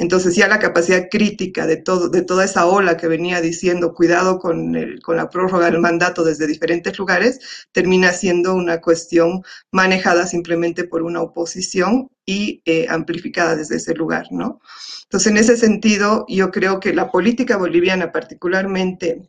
Entonces 0.00 0.34
ya 0.34 0.48
la 0.48 0.58
capacidad 0.58 1.08
crítica 1.10 1.66
de, 1.66 1.76
todo, 1.76 2.08
de 2.08 2.22
toda 2.22 2.46
esa 2.46 2.64
ola 2.64 2.96
que 2.96 3.06
venía 3.06 3.42
diciendo 3.42 3.92
cuidado 3.92 4.38
con, 4.38 4.74
con 5.02 5.18
la 5.18 5.28
prórroga 5.28 5.66
del 5.66 5.78
mandato 5.78 6.24
desde 6.24 6.46
diferentes 6.46 6.98
lugares, 6.98 7.66
termina 7.70 8.10
siendo 8.12 8.54
una 8.54 8.80
cuestión 8.80 9.42
manejada 9.70 10.26
simplemente 10.26 10.84
por 10.84 11.02
una 11.02 11.20
oposición 11.20 12.08
y 12.24 12.62
eh, 12.64 12.86
amplificada 12.88 13.56
desde 13.56 13.76
ese 13.76 13.92
lugar, 13.94 14.24
¿no? 14.30 14.62
Entonces, 15.02 15.32
en 15.32 15.36
ese 15.36 15.58
sentido, 15.58 16.24
yo 16.28 16.50
creo 16.50 16.80
que 16.80 16.94
la 16.94 17.10
política 17.10 17.58
boliviana, 17.58 18.10
particularmente 18.10 19.28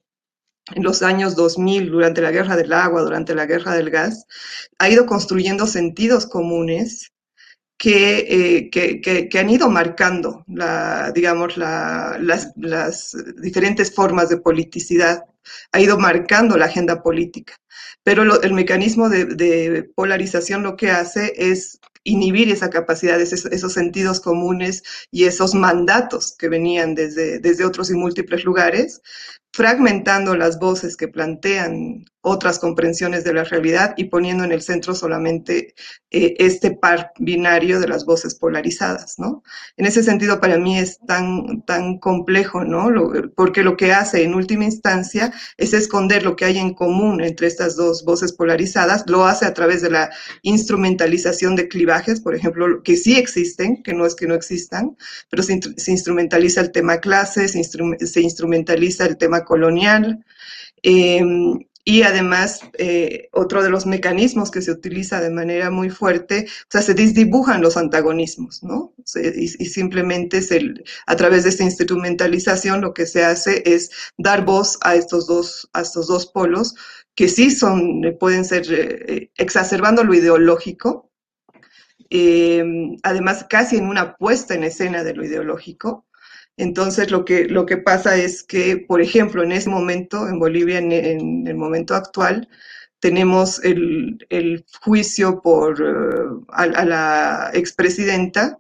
en 0.73 0.83
los 0.83 1.01
años 1.01 1.35
2000, 1.35 1.91
durante 1.91 2.21
la 2.21 2.31
guerra 2.31 2.55
del 2.55 2.71
agua, 2.71 3.01
durante 3.01 3.35
la 3.35 3.45
guerra 3.45 3.75
del 3.75 3.89
gas, 3.89 4.25
ha 4.79 4.89
ido 4.89 5.05
construyendo 5.05 5.67
sentidos 5.67 6.27
comunes 6.27 7.11
que, 7.81 8.27
eh, 8.29 8.69
que, 8.69 9.01
que, 9.01 9.27
que, 9.27 9.39
han 9.39 9.50
ido 9.50 9.67
marcando, 9.67 10.45
la, 10.47 11.11
digamos, 11.15 11.57
la, 11.57 12.19
las, 12.21 12.51
las, 12.55 13.17
diferentes 13.38 13.91
formas 13.95 14.29
de 14.29 14.38
politicidad 14.38 15.23
ha 15.71 15.79
ido 15.79 15.97
marcando 15.97 16.57
la 16.57 16.65
agenda 16.65 17.01
política. 17.01 17.55
Pero 18.03 18.39
el 18.43 18.53
mecanismo 18.53 19.09
de, 19.09 19.89
polarización 19.95 20.61
lo 20.61 20.75
que 20.75 20.91
hace 20.91 21.33
es 21.35 21.79
inhibir 22.03 22.51
esa 22.51 22.69
capacidad, 22.69 23.19
esos, 23.19 23.45
esos, 23.45 23.73
sentidos 23.73 24.19
comunes 24.19 24.83
y 25.09 25.23
esos 25.23 25.55
mandatos 25.55 26.35
que 26.38 26.50
venían 26.50 26.93
desde, 26.93 27.39
desde 27.39 27.65
otros 27.65 27.89
y 27.89 27.95
múltiples 27.95 28.43
lugares, 28.43 29.01
fragmentando 29.53 30.35
las 30.35 30.59
voces 30.59 30.95
que 30.95 31.07
plantean 31.07 32.05
otras 32.21 32.59
comprensiones 32.59 33.23
de 33.23 33.33
la 33.33 33.43
realidad 33.43 33.93
y 33.97 34.05
poniendo 34.05 34.43
en 34.43 34.51
el 34.51 34.61
centro 34.61 34.93
solamente 34.93 35.73
eh, 36.11 36.35
este 36.37 36.71
par 36.71 37.11
binario 37.17 37.79
de 37.79 37.87
las 37.87 38.05
voces 38.05 38.35
polarizadas, 38.35 39.17
¿no? 39.17 39.43
En 39.75 39.87
ese 39.87 40.03
sentido, 40.03 40.39
para 40.39 40.59
mí 40.59 40.77
es 40.77 40.99
tan, 41.07 41.63
tan 41.63 41.97
complejo, 41.97 42.63
¿no? 42.63 42.89
porque 43.35 43.63
lo 43.63 43.75
que 43.75 43.91
hace 43.91 44.23
en 44.23 44.35
última 44.35 44.65
instancia 44.65 45.33
es 45.57 45.73
esconder 45.73 46.23
lo 46.23 46.35
que 46.35 46.45
hay 46.45 46.57
en 46.57 46.73
común 46.73 47.21
entre 47.21 47.47
estas 47.47 47.75
dos 47.75 48.05
voces 48.05 48.33
polarizadas, 48.33 49.03
lo 49.07 49.25
hace 49.25 49.45
a 49.45 49.53
través 49.53 49.81
de 49.81 49.89
la 49.89 50.11
instrumentalización 50.43 51.55
de 51.55 51.67
clivajes, 51.67 52.21
por 52.21 52.35
ejemplo, 52.35 52.83
que 52.83 52.97
sí 52.97 53.17
existen, 53.17 53.81
que 53.81 53.93
no 53.93 54.05
es 54.05 54.15
que 54.15 54.27
no 54.27 54.35
existan, 54.35 54.95
pero 55.29 55.43
se, 55.43 55.59
instrumentaliza 55.87 56.61
el 56.61 56.71
tema 56.71 56.99
clase, 56.99 57.47
se, 57.47 57.63
se 57.63 58.21
instrumentaliza 58.21 59.05
el 59.05 59.17
tema 59.17 59.43
colonial, 59.43 60.23
eh, 60.83 61.21
y 61.83 62.03
además, 62.03 62.61
eh, 62.77 63.29
otro 63.31 63.63
de 63.63 63.69
los 63.69 63.85
mecanismos 63.85 64.51
que 64.51 64.61
se 64.61 64.71
utiliza 64.71 65.19
de 65.19 65.31
manera 65.31 65.71
muy 65.71 65.89
fuerte, 65.89 66.45
o 66.47 66.67
sea, 66.69 66.81
se 66.81 66.93
desdibujan 66.93 67.61
los 67.61 67.75
antagonismos, 67.75 68.63
¿no? 68.63 68.93
y, 69.15 69.47
simplemente 69.47 70.41
a 71.07 71.15
través 71.15 71.43
de 71.43 71.50
esta 71.50 71.63
instrumentalización 71.63 72.81
lo 72.81 72.93
que 72.93 73.05
se 73.05 73.23
hace 73.23 73.63
es 73.65 73.89
dar 74.17 74.45
voz 74.45 74.77
a 74.81 74.95
estos 74.95 75.27
dos, 75.27 75.69
a 75.73 75.81
estos 75.81 76.07
dos 76.07 76.27
polos 76.27 76.75
que 77.15 77.27
sí 77.27 77.51
son, 77.51 78.01
pueden 78.19 78.45
ser 78.45 78.65
eh, 78.69 79.31
exacerbando 79.35 80.03
lo 80.03 80.13
ideológico, 80.13 81.11
eh, 82.09 82.63
además 83.03 83.45
casi 83.50 83.77
en 83.77 83.88
una 83.88 84.15
puesta 84.17 84.53
en 84.53 84.63
escena 84.63 85.03
de 85.03 85.13
lo 85.13 85.25
ideológico, 85.25 86.05
entonces, 86.58 87.12
lo 87.12 87.25
que, 87.25 87.46
lo 87.46 87.65
que 87.65 87.77
pasa 87.77 88.17
es 88.17 88.43
que, 88.43 88.77
por 88.77 89.01
ejemplo, 89.01 89.43
en 89.43 89.51
ese 89.51 89.70
momento, 89.70 90.27
en 90.27 90.39
Bolivia, 90.39 90.77
en, 90.79 91.48
el 91.48 91.55
momento 91.55 91.96
actual, 91.96 92.50
tenemos 93.00 93.63
el, 93.63 94.65
juicio 94.81 95.41
por, 95.41 95.81
eh, 95.81 96.46
a, 96.50 96.86
la 96.86 97.51
expresidenta 97.53 98.60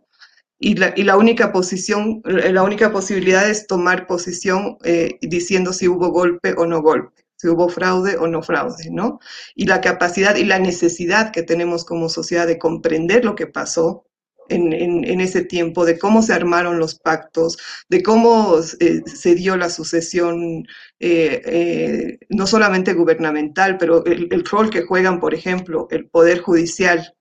y 0.59 0.75
la, 0.75 0.93
y 0.95 1.03
la, 1.03 1.17
única 1.17 1.51
posición, 1.51 2.21
la 2.25 2.63
única 2.63 2.91
posibilidad 2.91 3.49
es 3.49 3.67
tomar 3.67 4.07
posición 4.07 4.77
eh, 4.83 5.19
diciendo 5.21 5.73
si 5.73 5.87
hubo 5.87 6.09
golpe 6.09 6.53
o 6.57 6.65
no 6.65 6.81
golpe, 6.81 7.23
si 7.35 7.49
hubo 7.49 7.69
fraude 7.69 8.17
o 8.17 8.27
no 8.27 8.41
fraude, 8.41 8.89
¿no? 8.91 9.19
Y 9.55 9.65
la 9.65 9.81
capacidad 9.81 10.35
y 10.35 10.45
la 10.45 10.59
necesidad 10.59 11.31
que 11.31 11.43
tenemos 11.43 11.85
como 11.85 12.09
sociedad 12.09 12.47
de 12.47 12.57
comprender 12.59 13.25
lo 13.25 13.35
que 13.35 13.47
pasó 13.47 14.05
en, 14.51 15.21
ese 15.21 15.43
tiempo, 15.43 15.85
de 15.85 15.97
cómo 15.97 16.21
se 16.21 16.33
armaron 16.33 16.79
los 16.79 16.95
pactos, 16.95 17.57
de 17.89 18.03
cómo 18.03 18.59
eh, 18.79 19.01
se 19.05 19.35
dio 19.35 19.57
la 19.57 19.69
sucesión, 19.69 20.65
eh, 20.99 21.41
eh, 21.45 22.19
no 22.29 22.47
solamente 22.47 22.93
gubernamental, 22.93 23.77
pero 23.77 24.05
el, 24.05 24.45
rol 24.45 24.69
que 24.69 24.83
juegan, 24.83 25.19
por 25.19 25.33
ejemplo, 25.33 25.87
el 25.91 26.07
Poder 26.07 26.39
Judicial, 26.39 27.15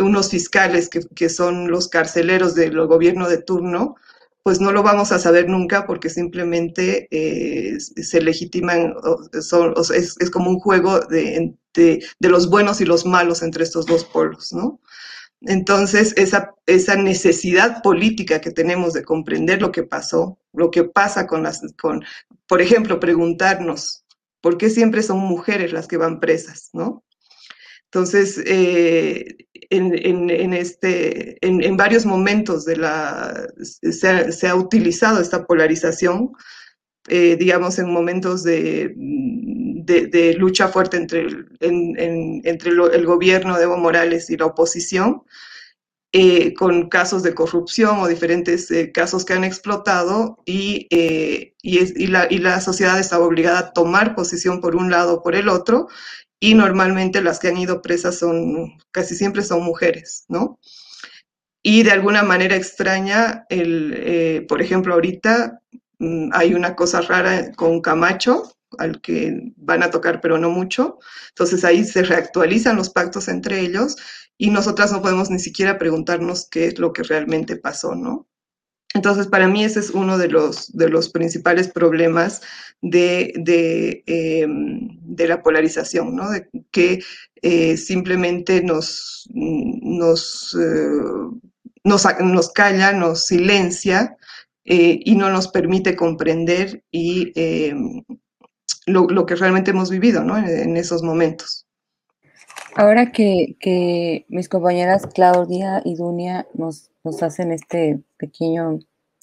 unos 0.00 0.30
fiscales 0.30 0.88
que, 0.88 1.00
que 1.14 1.28
son 1.28 1.70
los 1.70 1.88
carceleros 1.88 2.54
del 2.54 2.86
gobierno 2.86 3.28
de 3.28 3.38
turno, 3.38 3.96
pues 4.44 4.60
no 4.60 4.72
lo 4.72 4.82
vamos 4.82 5.12
a 5.12 5.20
saber 5.20 5.48
nunca 5.48 5.86
porque 5.86 6.10
simplemente 6.10 7.08
se 7.78 8.20
legitiman, 8.20 8.94
son, 9.40 9.74
es, 9.94 10.16
es, 10.18 10.30
como 10.30 10.50
un 10.50 10.58
juego 10.58 10.98
de, 10.98 11.54
de, 11.74 12.04
de, 12.18 12.28
los 12.28 12.50
buenos 12.50 12.80
y 12.80 12.84
los 12.84 13.06
malos 13.06 13.42
entre 13.42 13.62
estos 13.62 13.86
dos 13.86 14.04
polos, 14.04 14.52
¿no? 14.52 14.80
Entonces, 15.46 16.14
esa, 16.16 16.54
esa 16.66 16.96
necesidad 16.96 17.82
política 17.82 18.40
que 18.40 18.50
tenemos 18.50 18.92
de 18.92 19.02
comprender 19.02 19.60
lo 19.60 19.72
que 19.72 19.82
pasó, 19.82 20.38
lo 20.52 20.70
que 20.70 20.84
pasa 20.84 21.26
con 21.26 21.42
las, 21.42 21.62
con, 21.80 22.04
por 22.46 22.62
ejemplo, 22.62 23.00
preguntarnos, 23.00 24.04
¿por 24.40 24.56
qué 24.56 24.70
siempre 24.70 25.02
son 25.02 25.18
mujeres 25.18 25.72
las 25.72 25.88
que 25.88 25.96
van 25.96 26.20
presas, 26.20 26.70
no? 26.72 27.04
Entonces, 27.86 28.40
eh, 28.46 29.36
en, 29.68 30.54
este, 30.54 31.36
en, 31.46 31.76
varios 31.76 32.06
momentos 32.06 32.64
de 32.64 32.76
la, 32.76 33.46
se 33.60 34.48
ha, 34.48 34.54
utilizado 34.54 35.20
esta 35.20 35.44
polarización, 35.44 36.32
eh, 37.08 37.36
digamos, 37.36 37.78
en 37.78 37.90
momentos 37.90 38.44
de, 38.44 38.94
de, 39.84 40.34
lucha 40.38 40.68
fuerte 40.68 40.96
entre, 40.96 41.20
el, 41.20 41.46
entre 41.60 42.70
el 42.70 43.06
gobierno 43.06 43.56
de 43.56 43.64
Evo 43.64 43.76
Morales 43.76 44.30
y 44.30 44.36
la 44.36 44.46
oposición, 44.46 45.22
eh, 46.14 46.52
con 46.52 46.90
casos 46.90 47.22
de 47.22 47.34
corrupción 47.34 48.00
o 48.00 48.06
diferentes 48.06 48.70
eh, 48.70 48.92
casos 48.92 49.24
que 49.24 49.32
han 49.32 49.44
explotado 49.44 50.36
y, 50.44 50.86
eh, 50.90 51.54
y, 51.62 52.06
la, 52.06 52.26
y, 52.28 52.36
la, 52.36 52.60
sociedad 52.60 53.00
estaba 53.00 53.24
obligada 53.24 53.58
a 53.60 53.72
tomar 53.72 54.14
posición 54.14 54.60
por 54.60 54.76
un 54.76 54.90
lado 54.90 55.14
o 55.14 55.22
por 55.22 55.34
el 55.34 55.48
otro 55.48 55.88
y 56.38 56.52
normalmente 56.52 57.22
las 57.22 57.38
que 57.38 57.48
han 57.48 57.56
ido 57.56 57.80
presas 57.80 58.18
son, 58.18 58.76
casi 58.90 59.14
siempre 59.14 59.40
son 59.40 59.62
mujeres, 59.62 60.26
¿no? 60.28 60.58
Y 61.62 61.82
de 61.82 61.92
alguna 61.92 62.22
manera 62.22 62.56
extraña, 62.56 63.46
el, 63.48 64.44
por 64.46 64.60
ejemplo, 64.60 64.92
ahorita 64.92 65.62
mm, 65.98 66.28
hay 66.34 66.52
una 66.52 66.76
cosa 66.76 67.00
rara 67.00 67.52
con 67.52 67.80
Camacho, 67.80 68.52
al 68.78 69.00
que 69.00 69.52
van 69.56 69.82
a 69.82 69.90
tocar, 69.90 70.20
pero 70.20 70.38
no 70.38 70.50
mucho. 70.50 70.98
Entonces 71.30 71.64
ahí 71.64 71.84
se 71.84 72.02
reactualizan 72.02 72.76
los 72.76 72.90
pactos 72.90 73.28
entre 73.28 73.60
ellos 73.60 73.96
y 74.38 74.50
nosotras 74.50 74.92
no 74.92 75.02
podemos 75.02 75.30
ni 75.30 75.38
siquiera 75.38 75.78
preguntarnos 75.78 76.48
qué 76.50 76.66
es 76.66 76.78
lo 76.78 76.92
que 76.92 77.02
realmente 77.02 77.56
pasó, 77.56 77.94
¿no? 77.94 78.28
Entonces, 78.94 79.26
para 79.26 79.48
mí 79.48 79.64
ese 79.64 79.80
es 79.80 79.90
uno 79.90 80.18
de 80.18 80.28
los, 80.28 80.70
de 80.76 80.88
los 80.88 81.08
principales 81.08 81.68
problemas 81.68 82.42
de, 82.82 83.32
de, 83.36 84.02
em, 84.06 84.98
la 85.16 85.42
polarización, 85.42 86.14
¿no? 86.14 86.30
De 86.30 86.48
que 86.70 87.02
eh, 87.40 87.76
simplemente 87.76 88.62
nos, 88.62 89.28
nos, 89.32 90.56
eh, 90.60 91.36
nos, 91.84 92.06
nos, 92.20 92.52
calla, 92.52 92.92
nos 92.92 93.26
silencia 93.26 94.16
eh, 94.64 95.00
y 95.04 95.14
no 95.16 95.30
nos 95.30 95.48
permite 95.48 95.96
comprender 95.96 96.84
y 96.90 97.32
em, 98.86 98.94
lo, 98.94 99.26
que 99.26 99.34
realmente 99.34 99.70
hemos 99.70 99.90
vivido 99.90 100.24
¿no? 100.24 100.36
en, 100.36 100.76
esos 100.76 101.02
momentos. 101.02 101.66
Ahora 102.74 103.12
que, 103.12 104.24
mis 104.28 104.48
compañeras 104.48 105.06
Claudia 105.06 105.82
y 105.84 105.94
Dunia 105.96 106.46
nos, 106.54 106.90
nos 107.04 107.22
hacen 107.22 107.52
este 107.52 108.00
pequeño 108.16 108.78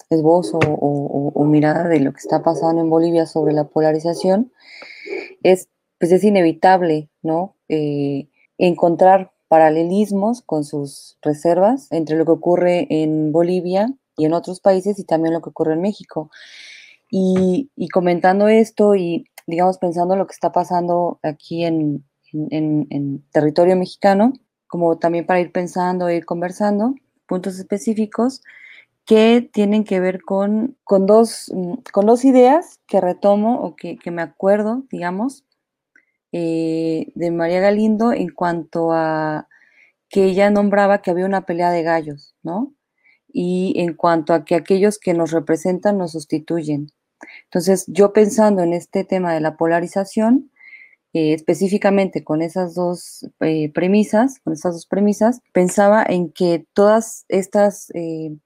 esbozo 0.10 0.60
o, 0.60 1.46
mirada 1.46 1.88
de 1.88 2.00
lo 2.00 2.12
que 2.14 2.20
está 2.20 2.44
pasando 2.44 2.82
en 2.82 2.90
Bolivia 2.90 3.26
sobre 3.26 3.54
la 3.54 3.68
polarización, 3.68 4.52
es, 5.44 5.70
pues 6.00 6.12
es 6.12 6.24
inevitable 6.24 7.10
¿no? 7.22 7.56
Eh, 7.70 8.30
encontrar 8.58 9.32
paralelismos 9.48 10.42
con 10.44 10.64
sus 10.64 11.18
reservas 11.22 11.92
entre 11.92 12.18
lo 12.18 12.26
que 12.26 12.32
ocurre 12.32 12.88
en 12.90 13.32
Bolivia 13.32 13.92
y 14.16 14.26
en 14.26 14.34
otros 14.34 14.60
países 14.60 15.00
y 15.00 15.06
también 15.06 15.34
lo 15.34 15.42
que 15.42 15.50
ocurre 15.50 15.74
en 15.74 15.82
México. 15.82 16.30
Y, 17.10 17.72
y 17.76 17.88
comentando 17.88 18.48
esto 18.48 18.96
y 18.96 19.26
digamos, 19.50 19.78
pensando 19.78 20.16
lo 20.16 20.28
que 20.28 20.34
está 20.34 20.52
pasando 20.52 21.20
aquí 21.24 21.66
en, 21.66 22.06
territorio 23.32 23.76
mexicano, 23.76 24.34
como 24.68 25.00
también 25.00 25.26
para 25.26 25.40
ir 25.40 25.52
pensando, 25.52 26.10
ir 26.12 26.26
conversando, 26.26 26.94
puntos 27.28 27.58
específicos 27.58 28.42
que 29.06 29.50
tienen 29.52 29.84
que 29.84 30.00
ver 30.00 30.22
con, 30.22 30.78
con, 30.84 31.08
dos, 31.08 31.52
con 31.92 32.06
dos 32.06 32.24
ideas 32.26 32.80
que 32.86 33.02
retomo 33.02 33.62
o 33.62 33.76
que, 33.76 33.98
me 34.12 34.22
acuerdo, 34.22 34.84
digamos, 34.92 35.44
eh, 36.32 37.12
de 37.16 37.32
María 37.32 37.60
Galindo 37.60 38.14
en 38.14 38.30
cuanto 38.30 38.92
a 38.92 39.48
que 40.10 40.26
ella 40.26 40.52
nombraba 40.52 41.02
que 41.02 41.10
había 41.10 41.26
una 41.26 41.48
pelea 41.48 41.72
de 41.72 41.82
gallos, 41.82 42.36
¿no? 42.44 42.74
Y 43.28 43.74
en 43.78 43.96
cuanto 43.96 44.34
a 44.34 44.46
que 44.46 44.54
aquellos 44.54 45.00
que 45.00 45.16
nos 45.16 45.32
representan 45.32 45.98
nos 45.98 46.12
sustituyen. 46.12 46.92
Entonces, 47.46 47.86
yo 47.88 48.14
pensando 48.14 48.64
en 48.64 48.74
este 48.74 49.04
tema 49.04 49.34
de 49.34 49.42
la 49.42 49.58
polarización, 49.58 50.50
eh, 51.14 51.34
específicamente 51.34 52.24
con 52.24 52.44
esas 52.44 52.76
dos 52.76 53.28
eh, 53.40 53.72
premisas, 53.74 54.40
con 54.44 54.54
estas 54.54 54.74
dos 54.74 54.86
premisas, 54.86 55.42
pensaba 55.54 56.06
en 56.08 56.32
que 56.32 56.68
todas 56.74 57.26
estas, 57.30 57.90
eh, 57.96 58.38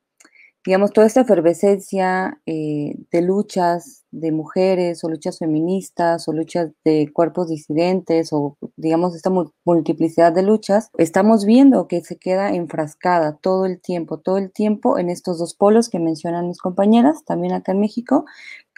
digamos, 0.66 0.94
toda 0.94 1.08
esta 1.08 1.22
efervescencia 1.22 2.40
de 2.46 3.22
luchas 3.22 4.04
de 4.14 4.32
mujeres 4.32 5.04
o 5.04 5.10
luchas 5.10 5.40
feministas 5.40 6.28
o 6.28 6.34
luchas 6.34 6.72
de 6.86 7.12
cuerpos 7.12 7.50
disidentes 7.50 8.32
o, 8.32 8.58
digamos, 8.78 9.16
esta 9.16 9.32
multiplicidad 9.66 10.32
de 10.32 10.44
luchas, 10.44 10.90
estamos 10.98 11.46
viendo 11.46 11.88
que 11.88 12.02
se 12.02 12.18
queda 12.18 12.54
enfrascada 12.54 13.36
todo 13.42 13.66
el 13.66 13.82
tiempo, 13.82 14.20
todo 14.20 14.38
el 14.38 14.52
tiempo 14.52 15.00
en 15.00 15.10
estos 15.10 15.40
dos 15.40 15.56
polos 15.56 15.90
que 15.90 16.00
mencionan 16.00 16.48
mis 16.48 16.60
compañeras, 16.60 17.26
también 17.26 17.54
acá 17.54 17.72
en 17.72 17.80
México, 17.80 18.26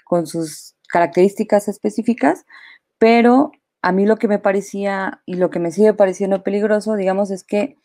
con 0.06 0.26
sus 0.28 0.76
características 0.88 1.68
específicas, 1.68 2.46
pero 2.98 3.52
a 3.82 3.92
mí 3.92 4.06
lo 4.06 4.16
que 4.16 4.30
me 4.30 4.40
parecía 4.40 5.22
y 5.26 5.36
lo 5.36 5.50
que 5.50 5.60
me 5.60 5.72
sigue 5.72 5.94
pareciendo 5.94 6.44
peligroso, 6.44 6.96
digamos, 6.96 7.30
es 7.32 7.44
que 7.44 7.78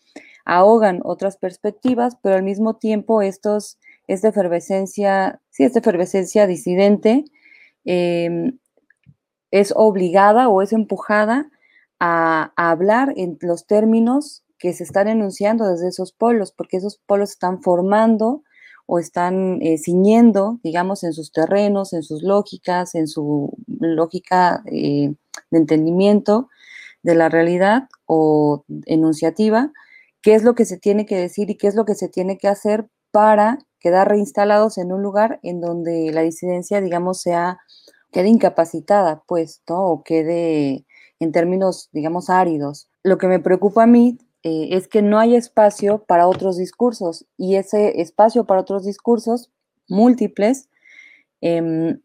ahogan 0.45 1.01
otras 1.05 1.37
perspectivas, 1.37 2.17
pero 2.23 2.37
al 2.37 2.43
mismo 2.43 2.77
tiempo 2.77 3.23
estos, 3.23 3.79
esta 4.07 4.29
efervescencia, 4.29 5.41
sí, 5.51 5.65
esta 5.65 5.81
efervescencia 5.81 6.47
disidente 6.47 7.25
em, 7.85 8.59
es 9.51 9.73
obligada 9.77 10.49
o 10.49 10.63
es 10.63 10.73
empujada 10.73 11.51
a, 11.99 12.53
hablar 12.57 13.13
en 13.17 13.39
los 13.43 13.67
términos 13.67 14.45
que 14.59 14.73
se 14.73 14.85
están 14.85 15.09
enunciando 15.09 15.67
desde 15.67 15.89
esos 15.89 16.13
polos, 16.13 16.53
porque 16.53 16.79
esos 16.79 16.99
polos 16.99 17.31
están 17.31 17.63
formando 17.63 18.43
o 18.93 18.99
están 18.99 19.63
eh, 19.63 19.79
ciñendo, 19.79 20.59
digamos, 20.65 21.05
en 21.05 21.13
sus 21.13 21.31
terrenos, 21.31 21.93
en 21.93 22.03
sus 22.03 22.25
lógicas, 22.25 22.97
en 22.97 23.07
su 23.07 23.57
lógica 23.69 24.65
eh, 24.67 25.15
de 25.53 25.59
entendimiento 25.59 26.49
de 27.05 27.15
la 27.15 27.29
realidad 27.29 27.85
o 28.07 28.65
enunciativa, 28.87 29.71
qué 30.23 30.35
es 30.35 30.43
lo 30.43 30.57
que 30.57 30.65
se 30.65 30.77
tiene 30.77 31.07
que 31.07 31.17
decir 31.17 31.51
y 31.51 31.57
qué 31.57 31.69
es 31.69 31.77
lo 31.77 31.85
que 31.85 31.95
se 31.95 32.09
tiene 32.09 32.37
que 32.37 32.49
hacer 32.49 32.89
para 33.13 33.59
quedar 33.79 34.09
reinstalados 34.09 34.77
en 34.77 34.93
un 34.93 35.03
lugar 35.05 35.39
en 35.45 35.61
donde 35.61 36.11
la 36.13 36.23
disidencia, 36.23 36.81
digamos, 36.81 37.21
sea, 37.21 37.59
quede 38.11 38.29
incapacitada, 38.29 39.23
pues. 39.29 39.63
O 39.69 40.03
quede 40.05 40.85
en 41.21 41.31
términos, 41.31 41.91
digamos, 41.93 42.29
áridos. 42.29 42.89
Lo 43.05 43.19
que 43.19 43.29
me 43.29 43.39
preocupa 43.39 43.85
a 43.85 43.87
mí 43.87 44.19
eh, 44.43 44.69
es 44.73 44.89
que 44.89 45.03
no 45.03 45.19
hay 45.19 45.37
espacio 45.37 46.05
para 46.05 46.27
otros 46.27 46.57
discursos 46.57 47.27
y 47.37 47.57
ese 47.57 48.01
espacio 48.01 48.45
para 48.45 48.61
otros 48.61 48.85
discursos 48.85 49.51
múltiples 49.89 50.69
em, 51.41 52.01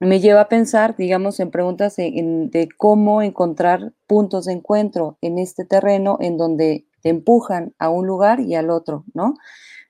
me 0.00 0.18
lleva 0.18 0.40
a 0.40 0.48
pensar, 0.48 0.96
digamos, 0.96 1.38
en 1.38 1.52
preguntas 1.52 1.94
de 1.94 2.68
cómo 2.76 3.22
encontrar 3.22 3.92
puntos 4.08 4.46
de 4.46 4.54
encuentro 4.54 5.16
en 5.20 5.38
este 5.38 5.64
terreno 5.64 6.18
en 6.20 6.36
donde 6.36 6.86
empujan 7.04 7.74
a 7.78 7.88
un 7.88 8.06
lugar 8.06 8.40
y 8.40 8.54
al 8.54 8.70
otro, 8.70 9.04
¿no? 9.14 9.34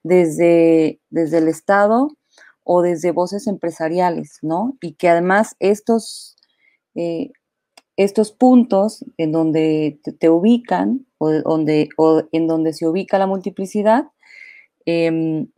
Desde, 0.03 1.01
desde 1.11 1.39
el 1.39 1.49
Estado 1.49 2.11
o 2.65 2.83
desde 2.83 3.11
voces 3.11 3.47
empresariales, 3.47 4.39
¿no? 4.43 4.77
Y 4.81 4.95
que 4.95 5.09
además 5.09 5.57
estos, 5.61 6.37
eh, 6.95 7.33
estos 7.97 8.33
puntos 8.33 9.05
en 9.19 9.33
donde 9.33 10.01
te, 10.19 10.31
ubican 10.31 11.07
o, 11.19 11.31
donde, 11.31 11.89
o 11.97 12.23
en 12.33 12.47
donde 12.47 12.73
se 12.73 12.87
ubica 12.87 13.19
la 13.19 13.27
multiplicidad, 13.27 14.07
em, 14.87 15.49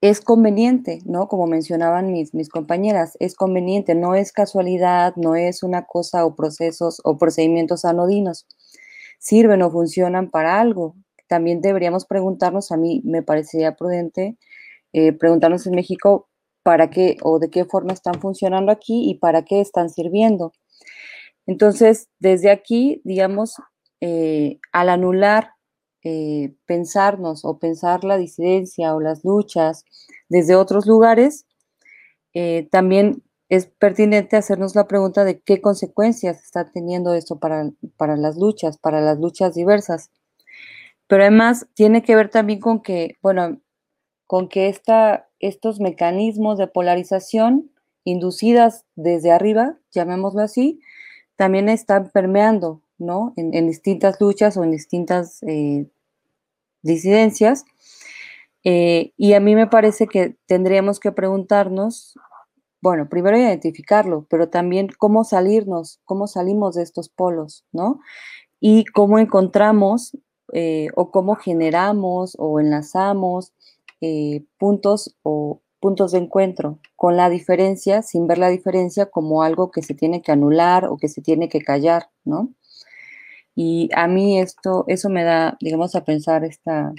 es 0.00 0.20
conveniente, 0.20 1.00
¿no? 1.04 1.28
Como 1.28 1.46
mencionaban 1.46 2.10
mis, 2.12 2.34
mis 2.34 2.48
compañeras, 2.48 3.16
es 3.20 3.34
conveniente, 3.34 3.94
no 3.94 4.14
es 4.14 4.32
casualidad, 4.32 5.14
no 5.16 5.34
es 5.34 5.62
una 5.62 5.86
cosa 5.86 6.24
o 6.24 6.34
procesos 6.34 7.00
o 7.04 7.18
procedimientos 7.18 7.84
anodinos, 7.84 8.46
sirven 9.18 9.62
o 9.62 9.70
funcionan 9.70 10.30
para 10.30 10.60
algo. 10.60 10.96
También 11.28 11.60
deberíamos 11.60 12.06
preguntarnos, 12.06 12.72
a 12.72 12.76
mí 12.76 13.02
me 13.04 13.22
parecería 13.22 13.76
prudente 13.76 14.36
eh, 14.92 15.12
preguntarnos 15.12 15.66
en 15.66 15.74
México 15.74 16.28
para 16.62 16.90
qué 16.90 17.16
o 17.22 17.38
de 17.38 17.50
qué 17.50 17.64
forma 17.64 17.92
están 17.92 18.20
funcionando 18.20 18.72
aquí 18.72 19.08
y 19.08 19.14
para 19.16 19.44
qué 19.44 19.60
están 19.60 19.90
sirviendo. 19.90 20.52
Entonces, 21.46 22.08
desde 22.18 22.50
aquí, 22.50 23.00
digamos, 23.04 23.56
eh, 24.00 24.60
al 24.72 24.88
anular 24.88 25.50
eh, 26.02 26.54
pensarnos 26.64 27.44
o 27.44 27.58
pensar 27.58 28.04
la 28.04 28.16
disidencia 28.16 28.94
o 28.94 29.00
las 29.00 29.24
luchas 29.24 29.84
desde 30.28 30.56
otros 30.56 30.86
lugares, 30.86 31.46
eh, 32.32 32.68
también 32.70 33.22
es 33.50 33.66
pertinente 33.66 34.36
hacernos 34.36 34.74
la 34.76 34.86
pregunta 34.86 35.24
de 35.24 35.40
qué 35.40 35.60
consecuencias 35.60 36.42
está 36.42 36.70
teniendo 36.70 37.14
esto 37.14 37.38
para, 37.38 37.70
para 37.96 38.16
las 38.16 38.36
luchas, 38.36 38.78
para 38.78 39.00
las 39.00 39.18
luchas 39.18 39.54
diversas. 39.54 40.10
Pero 41.08 41.24
además 41.24 41.66
tiene 41.74 42.02
que 42.02 42.14
ver 42.14 42.30
también 42.30 42.60
con 42.60 42.80
que, 42.80 43.16
bueno, 43.20 43.60
con 44.28 44.48
que 44.48 44.68
esta, 44.68 45.28
estos 45.40 45.80
mecanismos 45.80 46.56
de 46.56 46.68
polarización 46.68 47.72
inducidas 48.04 48.86
desde 48.94 49.32
arriba, 49.32 49.76
llamémoslo 49.90 50.40
así, 50.40 50.80
también 51.40 51.70
están 51.70 52.10
permeando 52.10 52.82
¿no? 52.98 53.32
En, 53.34 53.66
distintas 53.66 54.20
luchas 54.20 54.58
o 54.58 54.62
en 54.62 54.72
distintas 54.72 55.42
eh, 55.44 55.86
disidencias. 56.82 57.64
Eh, 58.62 59.14
y 59.16 59.32
a 59.32 59.40
mí 59.40 59.54
me 59.54 59.66
parece 59.66 60.06
que 60.06 60.36
tendríamos 60.44 61.00
que 61.00 61.12
preguntarnos, 61.12 62.18
bueno, 62.82 63.08
primero 63.08 63.38
identificarlo, 63.38 64.26
pero 64.28 64.50
también 64.50 64.88
cómo 64.98 65.24
salirnos, 65.24 65.98
cómo 66.04 66.26
salimos 66.26 66.74
de 66.74 66.82
estos 66.82 67.08
polos, 67.08 67.64
¿no? 67.72 68.00
Y 68.60 68.84
cómo 68.84 69.18
encontramos 69.18 70.18
eh, 70.52 70.88
o 70.94 71.10
cómo 71.10 71.36
generamos 71.36 72.36
o 72.38 72.60
enlazamos 72.60 73.54
puntos 74.58 75.16
o 75.22 75.62
puntos 75.80 76.12
de 76.12 76.18
encuentro 76.18 76.78
con 76.94 77.16
la 77.16 77.30
diferencia, 77.30 78.02
sin 78.02 78.26
ver 78.26 78.38
la 78.38 78.48
diferencia 78.48 79.06
como 79.06 79.42
algo 79.42 79.70
que 79.70 79.82
se 79.82 79.94
tiene 79.94 80.22
que 80.22 80.30
anular 80.32 80.84
o 80.84 80.98
que 80.98 81.08
se 81.08 81.22
tiene 81.22 81.48
que 81.48 81.62
callar, 81.62 82.10
¿no? 82.24 82.50
Y 83.54 83.88
a 83.94 84.06
mí 84.06 84.38
esto, 84.38 84.84
eso 84.86 85.08
me 85.08 85.24
da, 85.24 85.56
digamos, 85.60 85.94
a 85.94 86.04
pensar 86.04 86.44
esta, 86.44 86.92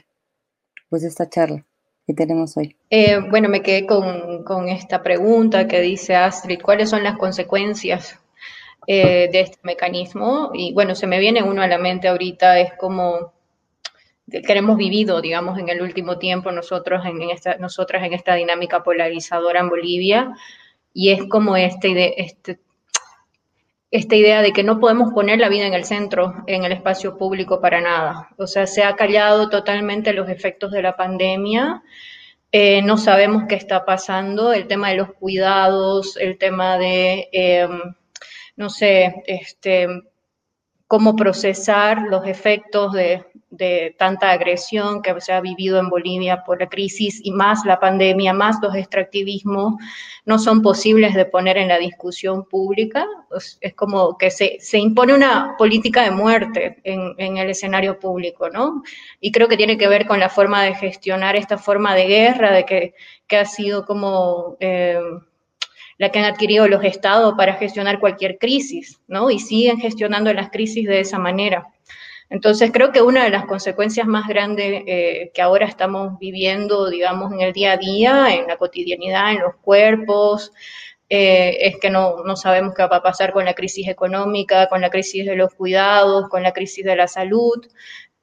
pues 0.89 1.03
esta 1.03 1.29
charla 1.29 1.65
que 2.05 2.13
tenemos 2.13 2.57
hoy. 2.57 2.75
Eh, 2.89 3.19
bueno, 3.29 3.47
me 3.47 3.61
quedé 3.61 3.85
con, 3.85 4.67
esta 4.67 5.01
pregunta 5.01 5.67
que 5.67 5.79
dice 5.79 6.15
Astrid, 6.15 6.61
¿cuáles 6.61 6.89
son 6.89 7.03
las 7.03 7.17
consecuencias 7.17 8.19
eh, 8.87 9.29
de 9.31 9.41
este 9.41 9.59
mecanismo? 9.63 10.51
Y 10.53 10.73
bueno, 10.73 10.95
se 10.95 11.07
me 11.07 11.19
viene 11.19 11.43
uno 11.43 11.61
a 11.61 11.67
la 11.67 11.77
mente 11.77 12.07
ahorita, 12.07 12.59
es 12.59 12.73
como 12.73 13.31
que 14.31 14.53
hemos 14.53 14.77
vivido, 14.77 15.21
digamos, 15.21 15.59
en 15.59 15.69
el 15.69 15.81
último 15.81 16.17
tiempo 16.17 16.51
nosotros 16.51 17.03
nosotras 17.59 18.03
en 18.03 18.13
esta 18.13 18.35
dinámica 18.35 18.83
polarizadora 18.83 19.59
en 19.59 19.69
Bolivia, 19.69 20.33
y 20.93 21.11
es 21.11 21.27
como 21.29 21.55
este, 21.57 22.21
este 22.21 22.59
esta 23.91 24.15
idea 24.15 24.41
de 24.41 24.53
que 24.53 24.63
no 24.63 24.79
podemos 24.79 25.13
poner 25.13 25.39
la 25.39 25.49
vida 25.49 25.67
en 25.67 25.73
el 25.73 25.83
centro, 25.83 26.33
en 26.47 26.63
el 26.63 26.71
espacio 26.71 27.17
público 27.17 27.59
para 27.59 27.81
nada. 27.81 28.29
O 28.37 28.47
sea, 28.47 28.65
se 28.65 28.83
ha 28.83 28.95
callado 28.95 29.49
totalmente 29.49 30.13
los 30.13 30.29
efectos 30.29 30.71
de 30.71 30.81
la 30.81 30.95
pandemia. 30.95 31.83
Eh, 32.53 32.81
no 32.83 32.97
sabemos 32.97 33.43
qué 33.49 33.55
está 33.55 33.85
pasando, 33.85 34.53
el 34.53 34.67
tema 34.67 34.89
de 34.89 34.95
los 34.95 35.13
cuidados, 35.13 36.15
el 36.17 36.37
tema 36.37 36.77
de, 36.77 37.27
em, 37.33 37.81
no 38.55 38.69
sé, 38.69 39.23
este, 39.27 39.87
cómo 40.87 41.15
procesar 41.15 42.03
los 42.09 42.25
efectos 42.27 42.93
de, 42.93 43.25
de 43.51 43.93
tanta 43.99 44.31
agresión 44.31 45.01
que 45.01 45.19
se 45.19 45.33
ha 45.33 45.41
vivido 45.41 45.77
en 45.77 45.89
Bolivia 45.89 46.43
por 46.43 46.59
la 46.59 46.69
crisis 46.69 47.19
y 47.21 47.31
más 47.31 47.65
la 47.65 47.79
pandemia, 47.79 48.33
más 48.33 48.55
los 48.61 48.73
extractivismos, 48.75 49.75
no 50.25 50.39
son 50.39 50.61
posibles 50.61 51.13
de 51.13 51.25
poner 51.25 51.57
en 51.57 51.67
la 51.67 51.77
discusión 51.77 52.45
pública. 52.45 53.05
Es 53.59 53.75
como 53.75 54.17
que 54.17 54.31
se, 54.31 54.57
se 54.61 54.79
impone 54.79 55.13
una 55.13 55.55
política 55.57 56.03
de 56.03 56.11
muerte 56.11 56.79
en, 56.85 57.13
en, 57.17 57.37
el 57.37 57.49
escenario 57.49 57.99
público, 57.99 58.49
¿no? 58.49 58.83
Y 59.19 59.31
creo 59.33 59.49
que 59.49 59.57
tiene 59.57 59.77
que 59.77 59.89
ver 59.89 60.07
con 60.07 60.19
la 60.19 60.29
forma 60.29 60.63
de 60.63 60.73
gestionar 60.73 61.35
esta 61.35 61.57
forma 61.57 61.93
de 61.93 62.05
guerra, 62.05 62.51
de 62.51 62.65
que, 62.65 62.93
que 63.27 63.37
ha 63.37 63.45
sido 63.45 63.85
como... 63.85 64.55
Eh, 64.61 64.97
la 65.97 66.09
que 66.09 66.17
han 66.17 66.25
adquirido 66.25 66.67
los 66.67 66.83
estados 66.83 67.35
para 67.37 67.53
gestionar 67.53 67.99
cualquier 67.99 68.39
crisis, 68.39 68.99
¿no? 69.07 69.29
Y 69.29 69.37
siguen 69.37 69.77
gestionando 69.77 70.33
las 70.33 70.49
crisis 70.49 70.87
de 70.87 70.99
esa 70.99 71.19
manera. 71.19 71.67
Entonces 72.31 72.71
creo 72.71 72.93
que 72.93 73.01
una 73.01 73.25
de 73.25 73.29
las 73.29 73.45
consecuencias 73.45 74.07
más 74.07 74.25
grandes 74.27 74.83
eh, 74.87 75.31
que 75.33 75.41
ahora 75.41 75.65
estamos 75.65 76.17
viviendo, 76.17 76.89
digamos, 76.89 77.33
en 77.33 77.41
el 77.41 77.51
día 77.51 77.73
a 77.73 77.77
día, 77.77 78.33
en 78.33 78.47
la 78.47 78.55
cotidianidad, 78.55 79.33
en 79.33 79.41
los 79.41 79.55
cuerpos, 79.57 80.53
eh, 81.09 81.57
es 81.67 81.77
que 81.81 81.89
no, 81.89 82.23
no, 82.23 82.37
sabemos 82.37 82.73
qué 82.73 82.83
va 82.87 82.97
a 82.97 83.03
pasar 83.03 83.33
con 83.33 83.43
la 83.43 83.53
crisis 83.53 83.89
económica, 83.89 84.69
con 84.69 84.79
la 84.79 84.89
crisis 84.89 85.25
de 85.25 85.35
los 85.35 85.53
cuidados, 85.53 86.29
con 86.29 86.41
la 86.41 86.53
crisis 86.53 86.85
de 86.85 86.95
la 86.95 87.09
salud, 87.09 87.67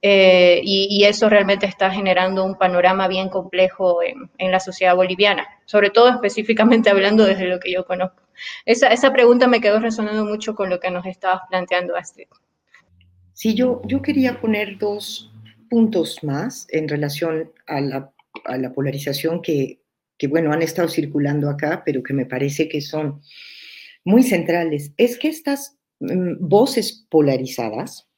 eh, 0.00 0.60
y, 0.64 1.04
eso 1.04 1.28
realmente 1.28 1.66
está 1.66 1.90
generando 1.90 2.44
un 2.44 2.56
panorama 2.56 3.08
bien 3.08 3.28
complejo 3.28 4.02
en, 4.02 4.30
en, 4.38 4.50
la 4.52 4.60
sociedad 4.60 4.94
boliviana, 4.96 5.46
sobre 5.66 5.90
todo 5.90 6.08
específicamente 6.08 6.88
hablando 6.88 7.24
desde 7.26 7.44
lo 7.46 7.60
que 7.60 7.72
yo 7.72 7.84
conozco. 7.84 8.22
Esa, 8.64 8.88
esa 8.88 9.12
pregunta 9.12 9.48
me 9.48 9.60
quedó 9.60 9.80
resonando 9.80 10.24
mucho 10.24 10.54
con 10.54 10.70
lo 10.70 10.80
que 10.80 10.90
nos 10.90 11.04
estabas 11.04 11.42
planteando, 11.50 11.96
Astrid. 11.96 12.28
Sí, 13.38 13.54
yo, 13.54 13.80
yo 13.86 14.02
quería 14.02 14.40
poner 14.40 14.78
dos 14.78 15.30
puntos 15.70 16.24
más 16.24 16.66
en 16.70 16.88
relación 16.88 17.52
a 17.68 17.80
la, 17.80 18.12
a 18.44 18.58
la 18.58 18.72
polarización 18.72 19.42
que, 19.42 19.80
que, 20.18 20.26
bueno, 20.26 20.52
han 20.52 20.60
estado 20.60 20.88
circulando 20.88 21.48
acá, 21.48 21.84
pero 21.86 22.02
que 22.02 22.14
me 22.14 22.26
parece 22.26 22.68
que 22.68 22.80
son 22.80 23.20
muy 24.04 24.24
centrales. 24.24 24.90
Es 24.96 25.16
que 25.16 25.28
estas 25.28 25.78
mm, 26.00 26.48
voces 26.48 27.06
polarizadas 27.08 28.08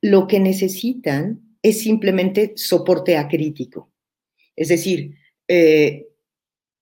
lo 0.00 0.26
que 0.26 0.40
necesitan 0.40 1.56
es 1.62 1.78
simplemente 1.78 2.54
soporte 2.56 3.16
acrítico. 3.16 3.92
Es 4.56 4.66
decir, 4.66 5.14
eh, 5.46 6.07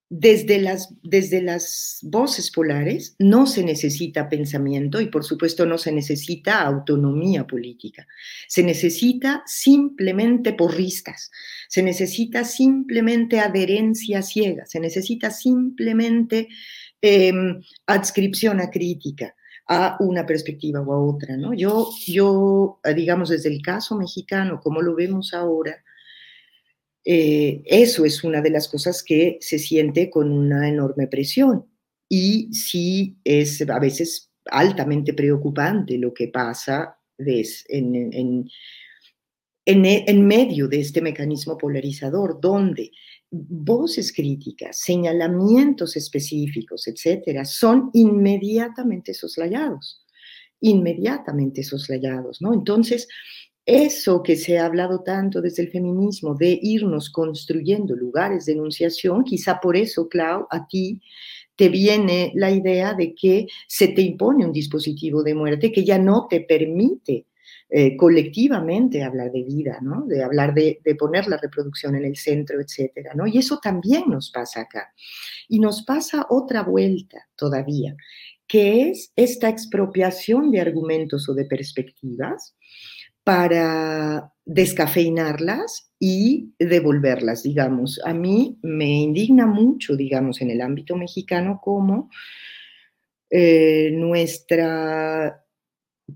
desde 0.09 0.61
las, 0.61 0.93
desde 1.03 1.41
las 1.41 1.99
voces 2.01 2.49
polares 2.49 3.15
no 3.19 3.45
se 3.45 3.63
necesita 3.63 4.29
pensamiento 4.29 5.01
y 5.01 5.07
por 5.07 5.25
supuesto 5.25 5.65
no 5.65 5.77
se 5.77 5.91
necesita 5.91 6.61
autonomía 6.61 7.45
política. 7.45 8.07
Se 8.47 8.63
necesita 8.63 9.43
simplemente 9.45 10.53
porristas, 10.53 11.29
se 11.67 11.83
necesita 11.83 12.45
simplemente 12.45 13.39
adherencia 13.39 14.21
ciega, 14.21 14.65
se 14.65 14.79
necesita 14.79 15.29
simplemente 15.29 16.47
em, 17.01 17.61
adscripción 17.85 18.61
a 18.61 18.69
crítica 18.69 19.35
a 19.69 19.97
una 19.99 20.25
perspectiva 20.25 20.79
o 20.79 20.93
a 20.93 20.99
otra, 20.99 21.35
¿no? 21.35 21.53
Yo, 21.53 21.89
yo, 22.05 22.79
digamos, 22.95 23.27
desde 23.29 23.49
el 23.49 23.61
caso 23.61 23.97
mexicano, 23.97 24.61
como 24.61 24.81
lo 24.81 24.95
vemos 24.95 25.33
ahora, 25.33 25.83
eh, 27.09 27.61
eso 27.63 28.03
es 28.03 28.25
una 28.25 28.41
de 28.41 28.49
las 28.49 28.67
cosas 28.67 29.01
que 29.01 29.37
se 29.39 29.59
siente 29.59 30.09
con 30.09 30.29
una 30.29 30.67
enorme 30.67 31.07
presión. 31.07 31.65
Y 32.09 32.53
sí 32.53 33.17
es 33.23 33.61
a 33.61 33.79
veces 33.79 34.29
altamente 34.51 35.13
preocupante 35.13 35.97
lo 35.97 36.13
que 36.13 36.27
pasa 36.27 36.99
en, 37.17 38.45
en, 39.65 40.27
medio 40.27 40.67
de 40.67 40.81
este 40.81 41.01
mecanismo 41.01 41.57
polarizador, 41.57 42.41
donde 42.41 42.91
voces 43.31 44.11
críticas, 44.11 44.77
señalamientos 44.77 45.95
específicos, 45.95 46.89
etcétera, 46.89 47.45
son 47.45 47.89
inmediatamente 47.93 49.13
soslayados, 49.13 50.05
inmediatamente 50.59 51.63
soslayados, 51.63 52.41
¿no? 52.41 52.53
Entonces, 52.53 53.07
eso 53.67 54.23
que 54.23 54.37
se 54.37 54.57
ha 54.57 54.65
hablado 54.65 55.03
tanto 55.03 55.41
desde 55.41 55.63
el 55.63 55.69
feminismo, 55.69 56.33
de 56.33 56.57
irnos 56.61 57.09
construyendo 57.09 57.97
lugares 57.97 58.45
de 58.45 58.53
enunciación, 58.53 59.25
quizá 59.25 59.59
por 59.59 59.75
eso, 59.75 60.07
Clau, 60.07 60.47
a 60.49 60.65
ti 60.67 61.01
te 61.57 61.67
viene 61.67 62.31
la 62.35 62.49
idea 62.49 62.93
de 62.93 63.13
que 63.13 63.47
se 63.67 63.89
te 63.89 64.01
impone 64.01 64.45
un 64.45 64.53
dispositivo 64.53 65.21
de 65.21 65.35
muerte 65.35 65.73
que 65.73 65.83
ya 65.83 65.97
no 65.97 66.27
te 66.29 66.39
permite 66.39 67.25
eh, 67.69 67.97
colectivamente 67.97 69.03
hablar 69.03 69.33
de 69.33 69.43
vida, 69.43 69.79
¿no? 69.81 70.05
De 70.05 70.23
hablar 70.23 70.53
de, 70.53 70.79
de, 70.85 70.95
poner 70.95 71.27
la 71.27 71.35
reproducción 71.35 71.95
en 71.95 72.05
el 72.05 72.15
centro, 72.15 72.61
etcétera, 72.61 73.13
¿no? 73.15 73.27
Y 73.27 73.37
eso 73.37 73.59
también 73.61 74.05
nos 74.07 74.31
pasa 74.31 74.61
acá. 74.61 74.93
Y 75.49 75.59
nos 75.59 75.81
pasa 75.81 76.25
otra 76.29 76.63
vuelta 76.63 77.27
todavía, 77.35 77.97
que 78.47 78.89
es 78.89 79.11
esta 79.17 79.49
expropiación 79.49 80.51
de 80.51 80.61
argumentos 80.61 81.27
o 81.27 81.33
de 81.33 81.43
perspectivas 81.43 82.55
para 83.27 84.31
descafeinarlas 84.45 85.91
y 85.99 86.53
devolverlas, 86.59 87.43
digamos. 87.43 87.99
A 88.05 88.13
mí 88.13 88.57
me 88.61 88.85
indigna 88.85 89.45
mucho, 89.45 89.97
digamos, 89.97 90.39
en 90.39 90.49
el 90.49 90.61
ámbito 90.61 90.95
mexicano, 90.95 91.59
como 91.61 92.09
eh, 93.29 93.91
nuestra 93.91 95.43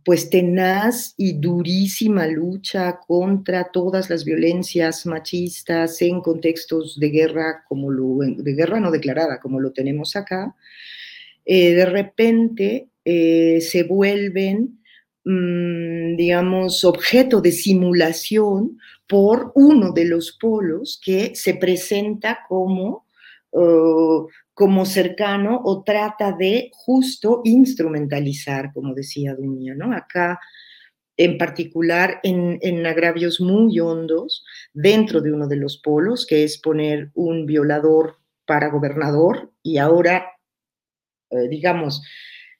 pues 0.05 0.29
tenaz 0.29 1.13
y 1.17 1.33
durísima 1.33 2.27
lucha 2.27 3.01
contra 3.05 3.71
todas 3.73 4.09
las 4.09 4.23
violencias 4.23 5.05
machistas 5.05 6.01
en 6.01 6.21
contextos 6.21 6.97
de 6.97 7.09
guerra 7.09 7.65
como 7.67 7.91
lo, 7.91 8.19
de 8.19 8.53
guerra 8.53 8.79
no 8.79 8.89
declarada 8.89 9.41
como 9.41 9.59
lo 9.59 9.73
tenemos 9.73 10.15
acá, 10.15 10.55
eh, 11.43 11.73
de 11.73 11.85
repente 11.87 12.87
eh, 13.03 13.59
se 13.59 13.83
vuelven 13.83 14.80
digamos, 15.23 16.83
objeto 16.83 17.41
de 17.41 17.51
simulación 17.51 18.79
por 19.07 19.51
uno 19.55 19.91
de 19.91 20.05
los 20.05 20.31
polos 20.31 20.99
que 21.03 21.35
se 21.35 21.55
presenta 21.55 22.39
como, 22.47 23.05
como 24.53 24.85
cercano 24.85 25.61
o 25.63 25.83
trata 25.83 26.31
de 26.31 26.71
justo 26.73 27.41
instrumentalizar, 27.43 28.71
como 28.73 28.95
decía 28.95 29.35
Dunia, 29.35 29.75
¿no? 29.75 29.93
Acá, 29.93 30.39
en 31.17 31.37
particular, 31.37 32.19
en, 32.23 32.57
en 32.61 32.85
agravios 32.87 33.39
muy 33.41 33.79
hondos, 33.79 34.43
dentro 34.73 35.21
de 35.21 35.33
uno 35.33 35.47
de 35.47 35.57
los 35.57 35.77
polos, 35.77 36.25
que 36.25 36.43
es 36.43 36.57
poner 36.57 37.11
un 37.13 37.45
violador 37.45 38.17
para 38.45 38.69
gobernador 38.69 39.51
y 39.61 39.77
ahora, 39.77 40.31
eh, 41.29 41.47
digamos, 41.47 42.01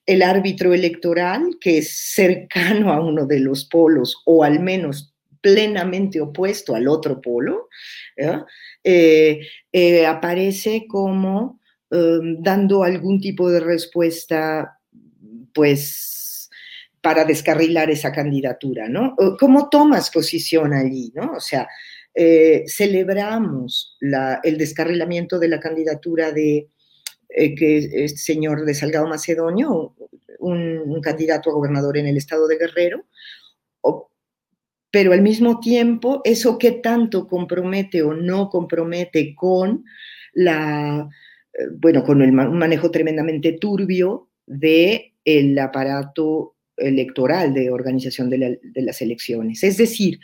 el 0.06 0.22
árbitro 0.22 0.74
electoral, 0.74 1.58
que 1.60 1.80
es 1.80 2.14
cercano 2.14 2.92
a 2.92 3.02
uno 3.02 3.26
de 3.26 3.40
los 3.40 3.66
polos 3.66 4.22
o 4.26 4.44
al 4.44 4.60
menos 4.60 5.14
plenamente 5.42 6.22
opuesto 6.22 6.76
al 6.76 6.88
otro 6.88 7.20
polo, 7.20 7.70
eh, 8.84 9.40
eh, 9.74 10.06
aparece 10.06 10.86
como 10.88 11.60
em, 11.90 12.42
dando 12.42 12.84
algún 12.84 13.20
tipo 13.20 13.50
de 13.50 13.60
respuesta, 13.60 14.80
pues, 15.54 16.50
para 17.02 17.26
descarrilar 17.26 17.90
esa 17.90 18.12
candidatura, 18.12 18.88
¿no? 18.88 19.16
¿Cómo 19.40 19.70
tomas 19.70 20.12
posición 20.12 20.72
allí, 20.74 21.12
no? 21.16 21.34
O 21.34 21.40
sea, 21.40 21.68
eh, 22.14 22.64
celebramos 22.68 23.98
el 24.44 24.58
descarrilamiento 24.58 25.40
de 25.40 25.48
la 25.48 25.60
candidatura 25.60 26.32
de 26.32 26.68
eh, 27.34 27.56
que 27.56 28.04
es 28.06 28.24
señor 28.24 28.66
de 28.66 28.74
Salgado 28.74 29.08
Macedonio, 29.08 29.96
un, 30.40 31.00
candidato 31.02 31.50
a 31.50 31.54
gobernador 31.54 31.98
en 31.98 32.08
el 32.08 32.18
estado 32.18 32.48
de 32.48 32.58
Guerrero, 32.58 33.06
pero 34.92 35.14
al 35.14 35.22
mismo 35.22 35.62
tiempo, 35.62 36.22
eso 36.26 36.58
que 36.58 36.72
tanto 36.72 37.28
compromete 37.28 38.04
o 38.04 38.14
no 38.14 38.50
compromete 38.50 39.34
con 39.34 39.86
la, 40.34 41.10
eh, 41.54 41.64
bueno, 41.78 42.04
con 42.04 42.22
el 42.22 42.34
manejo 42.34 42.92
tremendamente 42.92 43.54
turbio 43.54 44.28
del 44.46 45.14
el 45.24 45.58
aparato 45.60 46.56
electoral 46.76 47.54
de 47.54 47.72
organización 47.72 48.30
de, 48.30 48.60
de, 48.62 48.82
las 48.82 49.02
elecciones. 49.02 49.64
Es 49.64 49.78
decir, 49.78 50.20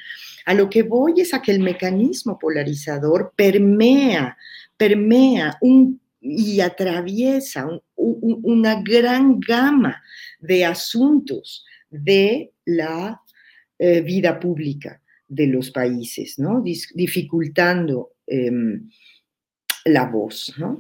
a 0.46 0.54
lo 0.54 0.70
que 0.70 0.84
voy 0.84 1.22
es 1.22 1.34
a 1.34 1.42
que 1.42 1.52
el 1.52 1.60
mecanismo 1.60 2.38
polarizador 2.38 3.32
permea, 3.38 4.36
permea 4.76 5.58
un 5.62 6.02
y 6.20 6.60
atraviesa 6.62 7.68
una 7.96 8.82
gran 8.82 9.40
gama 9.40 10.02
de 10.40 10.66
asuntos 10.66 11.66
de 11.90 12.54
la 12.66 13.22
eh, 13.80 14.02
vida 14.02 14.40
pública 14.40 15.02
de 15.28 15.48
los 15.48 15.72
países, 15.72 16.40
¿no? 16.40 16.62
dificultando 16.62 18.14
em, 18.26 18.90
la 19.86 20.06
voz, 20.06 20.54
¿no? 20.58 20.80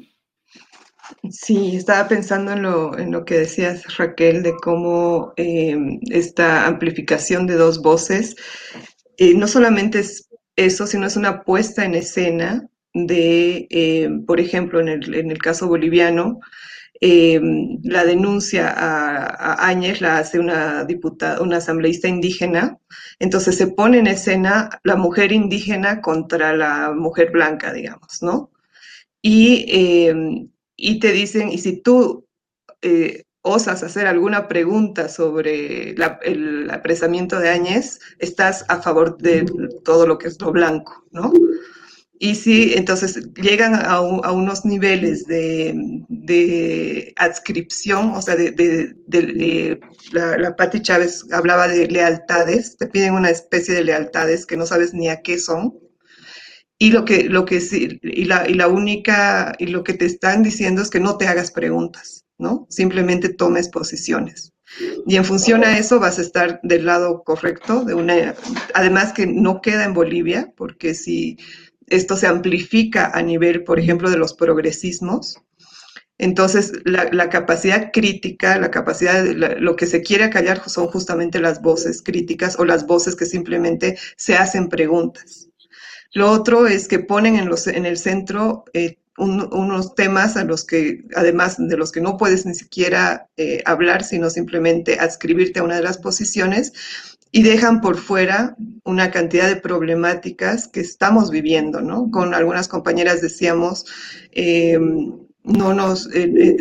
Sí, 1.29 1.75
estaba 1.77 2.07
pensando 2.09 2.51
en 2.51 2.63
lo, 2.63 2.97
en 2.97 3.11
lo 3.11 3.23
que 3.23 3.39
decías, 3.39 3.97
Raquel, 3.97 4.43
de 4.43 4.53
cómo 4.61 5.33
em, 5.37 5.99
esta 6.11 6.67
amplificación 6.67 7.47
de 7.47 7.55
dos 7.55 7.81
voces 7.81 8.35
eh, 9.17 9.33
no 9.33 9.47
solamente 9.47 9.99
es 9.99 10.27
eso, 10.55 10.85
sino 10.85 11.07
es 11.07 11.15
una 11.15 11.43
puesta 11.43 11.85
en 11.85 11.95
escena 11.95 12.67
de, 13.05 13.67
eh, 13.69 14.09
por 14.25 14.39
ejemplo, 14.39 14.79
en 14.79 14.87
el, 14.87 15.13
en 15.13 15.31
el, 15.31 15.37
caso 15.37 15.67
boliviano, 15.67 16.39
eh, 16.99 17.39
la 17.83 18.05
denuncia 18.05 18.73
a, 18.75 19.67
Áñez 19.67 20.01
la 20.01 20.17
hace 20.17 20.39
una 20.39 20.85
diputada, 20.85 21.41
una 21.41 21.57
asambleísta 21.57 22.07
indígena, 22.07 22.79
entonces 23.19 23.55
se 23.55 23.67
pone 23.67 23.99
en 23.99 24.07
escena 24.07 24.69
la 24.83 24.95
mujer 24.95 25.31
indígena 25.31 26.01
contra 26.01 26.55
la 26.55 26.93
mujer 26.93 27.31
blanca, 27.31 27.73
digamos, 27.73 28.21
¿no? 28.21 28.51
Y, 29.21 29.65
eh, 29.69 30.47
y 30.75 30.99
te 30.99 31.11
dicen, 31.11 31.49
y 31.49 31.59
si 31.59 31.81
tú 31.81 32.25
osas 33.47 33.83
hacer 33.83 34.07
alguna 34.07 34.47
pregunta 34.47 35.09
sobre 35.09 35.91
el 35.91 36.69
apresamiento 36.69 37.39
de 37.39 37.49
Áñez, 37.49 37.99
estás 38.19 38.65
a 38.67 38.81
favor 38.81 39.17
de 39.17 39.45
todo 39.83 40.05
lo 40.05 40.17
que 40.17 40.27
es 40.27 40.39
lo 40.41 40.51
blanco, 40.51 41.05
¿no? 41.11 41.31
Y 42.19 42.35
sí, 42.35 42.73
entonces 42.75 43.31
llegan 43.35 43.75
a, 43.75 44.01
unos 44.01 44.65
niveles 44.65 45.25
de, 45.27 47.13
adscripción, 47.15 48.11
o 48.11 48.21
sea, 48.21 48.35
de, 48.35 49.79
la, 50.11 50.37
la 50.37 50.55
Patti 50.55 50.81
Chávez 50.81 51.25
hablaba 51.31 51.67
de 51.67 51.87
lealtades, 51.87 52.75
te 52.77 52.87
piden 52.87 53.13
una 53.13 53.29
especie 53.29 53.75
de 53.75 53.83
lealtades 53.83 54.45
que 54.45 54.57
no 54.57 54.65
sabes 54.65 54.93
ni 54.93 55.09
a 55.09 55.21
qué 55.21 55.37
son. 55.37 55.77
Y 56.79 56.91
lo 56.91 57.05
que, 57.05 57.23
lo 57.23 57.45
que 57.45 57.59
sí, 57.59 57.99
y 58.03 58.25
la, 58.25 58.47
y 58.47 58.53
la 58.53 58.67
única, 58.67 59.55
y 59.59 59.67
lo 59.67 59.83
que 59.83 59.93
te 59.93 60.05
están 60.05 60.43
diciendo 60.43 60.81
es 60.81 60.89
que 60.89 60.99
no 60.99 61.17
te 61.17 61.27
hagas 61.27 61.51
preguntas, 61.51 62.25
¿no? 62.37 62.67
Simplemente 62.69 63.29
tomes 63.29 63.69
posiciones. 63.69 64.53
Y 65.05 65.15
en 65.15 65.25
función 65.25 65.63
a 65.63 65.77
eso 65.77 65.99
vas 65.99 66.19
a 66.19 66.21
estar 66.21 66.59
del 66.61 66.85
lado 66.85 67.23
correcto, 67.23 67.83
de 67.85 67.93
una, 67.93 68.35
además 68.73 69.13
que 69.13 69.25
no 69.25 69.61
queda 69.61 69.85
en 69.85 69.93
Bolivia, 69.93 70.51
porque 70.55 70.93
si 70.93 71.37
esto 71.87 72.15
se 72.15 72.27
amplifica 72.27 73.11
a 73.13 73.21
nivel, 73.21 73.63
por 73.63 73.79
ejemplo, 73.79 74.09
de 74.09 74.17
los 74.17 74.33
progresismos. 74.33 75.41
Entonces, 76.19 76.73
la, 76.83 77.29
capacidad 77.29 77.91
crítica, 77.91 78.57
la 78.57 78.71
capacidad, 78.71 79.23
de 79.23 79.35
lo 79.35 79.75
que 79.75 79.85
se 79.85 80.01
quiere 80.01 80.29
callar 80.29 80.67
son 80.67 80.87
justamente 80.87 81.39
las 81.39 81.61
voces 81.61 82.01
críticas 82.01 82.57
o 82.59 82.65
las 82.65 82.87
voces 82.87 83.15
que 83.15 83.25
simplemente 83.25 83.97
se 84.15 84.35
hacen 84.35 84.67
preguntas. 84.67 85.49
Lo 86.13 86.31
otro 86.31 86.65
es 86.65 86.87
que 86.87 86.99
ponen 86.99 87.35
en, 87.35 87.47
los, 87.47 87.67
en 87.67 87.85
el 87.85 87.97
centro 87.97 88.65
eh, 88.73 88.97
unos 89.17 89.95
temas 89.95 90.37
a 90.37 90.43
los 90.43 90.63
que, 90.63 91.03
además 91.15 91.55
de 91.57 91.75
los 91.75 91.91
que 91.91 92.01
no 92.01 92.17
puedes 92.17 92.45
ni 92.45 92.53
siquiera 92.53 93.29
eh, 93.37 93.63
hablar, 93.65 94.03
sino 94.03 94.29
simplemente 94.29 94.99
adscribirte 94.99 95.59
a 95.59 95.63
una 95.63 95.75
de 95.75 95.83
las 95.83 95.97
posiciones, 95.97 96.73
y 97.37 97.43
dejan 97.43 97.81
por 97.81 97.99
fuera 97.99 98.55
una 98.83 99.11
cantidad 99.11 99.47
de 99.47 99.57
problemáticas 99.57 100.67
que 100.67 100.79
estamos 100.79 101.29
viviendo, 101.29 101.81
¿no? 101.81 102.09
Con 102.09 102.33
algunas 102.33 102.67
compañeras 102.67 103.21
decíamos, 103.21 103.85
eh, 104.31 104.79
no 105.43 105.73
nos, 105.75 106.09
eh, 106.15 106.57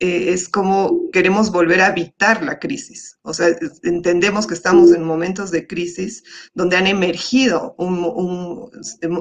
es 0.00 0.48
como 0.48 1.10
queremos 1.12 1.52
volver 1.52 1.82
a 1.82 1.88
evitar 1.88 2.42
la 2.42 2.58
crisis. 2.58 3.18
O 3.20 3.34
sea, 3.34 3.48
entendemos 3.82 4.46
que 4.46 4.54
estamos 4.54 4.90
en 4.92 5.04
momentos 5.04 5.50
de 5.50 5.66
crisis 5.66 6.24
donde 6.54 6.78
han 6.78 6.86
emergido 6.86 7.74
un, 7.76 8.70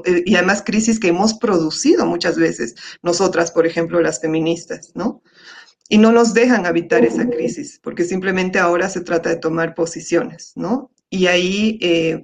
eh, 0.05 0.23
y 0.25 0.35
además 0.35 0.63
crisis 0.65 0.97
que 0.97 1.09
hemos 1.09 1.33
producido 1.33 2.05
muchas 2.05 2.37
veces, 2.37 2.75
nosotras, 3.03 3.51
por 3.51 3.67
ejemplo, 3.67 3.99
las 3.99 4.21
feministas, 4.21 4.93
¿no? 4.95 5.21
Y 5.89 5.97
no 5.97 6.11
nos 6.11 6.33
dejan 6.33 6.65
evitar 6.65 7.03
esa 7.03 7.27
crisis, 7.27 7.79
porque 7.83 8.05
simplemente 8.05 8.59
ahora 8.59 8.87
se 8.89 9.01
trata 9.01 9.29
de 9.29 9.37
tomar 9.37 9.73
posiciones, 9.73 10.53
¿no? 10.55 10.91
Y 11.09 11.25
ahí 11.25 11.79
eh, 11.81 12.21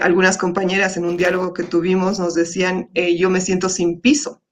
algunas 0.00 0.38
compañeras 0.38 0.96
en 0.96 1.04
un 1.04 1.18
diálogo 1.18 1.52
que 1.52 1.62
tuvimos 1.62 2.18
nos 2.18 2.34
decían, 2.34 2.88
yo 2.94 3.28
me 3.28 3.42
siento 3.42 3.68
sin 3.68 4.00
piso, 4.00 4.42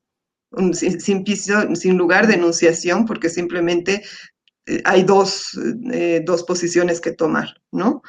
sin, 0.73 1.25
piso, 1.25 1.75
sin 1.75 1.97
lugar 1.97 2.27
de 2.27 2.35
enunciación, 2.35 3.07
porque 3.07 3.29
simplemente 3.29 4.03
eh, 4.67 4.83
hay 4.85 5.03
dos, 5.03 5.59
eh, 5.93 6.23
dos, 6.25 6.45
posiciones 6.45 7.01
que 7.01 7.13
tomar, 7.13 7.61
¿no? 7.71 8.03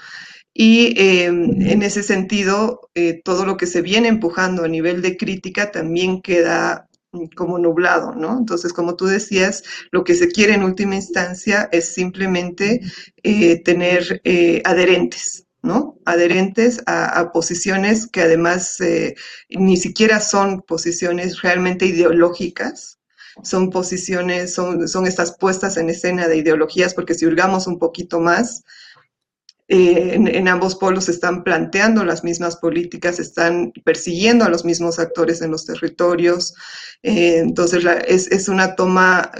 Y 0.53 0.93
em, 0.97 1.61
en 1.61 1.81
ese 1.81 2.03
sentido, 2.03 2.91
eh, 2.93 3.21
todo 3.23 3.45
lo 3.45 3.57
que 3.57 3.65
se 3.65 3.81
viene 3.81 4.07
empujando 4.07 4.63
a 4.63 4.67
nivel 4.67 5.01
de 5.01 5.17
crítica 5.17 5.71
también 5.71 6.21
queda 6.21 6.87
mm, 6.91 6.92
como 7.35 7.57
nublado, 7.57 8.13
¿no? 8.13 8.37
Entonces, 8.37 8.73
como 8.73 8.95
tú 8.95 9.05
decías, 9.05 9.63
lo 9.91 10.03
que 10.03 10.15
se 10.15 10.29
quiere 10.29 10.53
en 10.53 10.63
última 10.63 10.95
instancia 10.95 11.69
es 11.71 11.93
simplemente 11.93 12.81
tener 13.63 14.21
adherentes, 14.65 15.45
¿no? 15.63 15.97
Adherentes 16.05 16.83
a, 16.85 17.31
posiciones 17.31 18.05
que 18.05 18.21
además 18.21 18.79
eh, 18.81 19.15
ni 19.49 19.77
siquiera 19.77 20.19
son 20.19 20.61
posiciones 20.61 21.41
realmente 21.41 21.85
ideológicas, 21.85 22.99
son 23.43 23.71
posiciones, 23.71 24.53
son, 24.53 24.87
son 24.87 25.07
estas 25.07 25.37
puestas 25.37 25.77
en 25.77 25.89
escena 25.89 26.27
de 26.27 26.37
ideologías, 26.37 26.93
porque 26.93 27.15
si 27.15 27.25
hurgamos 27.25 27.65
un 27.65 27.79
poquito 27.79 28.19
más, 28.19 28.63
eh, 29.73 30.13
en, 30.13 30.47
ambos 30.47 30.75
polos 30.75 31.09
están 31.09 31.43
planteando 31.43 32.05
las 32.05 32.23
mismas 32.23 32.57
políticas, 32.57 33.19
están 33.19 33.71
persiguiendo 33.83 34.45
a 34.45 34.49
los 34.49 34.65
mismos 34.65 34.99
actores 34.99 35.41
en 35.41 35.51
los 35.51 35.65
territorios. 35.65 36.53
Eh, 37.01 37.39
entonces, 37.39 37.83
es, 38.07 38.31
es, 38.31 38.47
una 38.49 38.75
toma, 38.75 39.31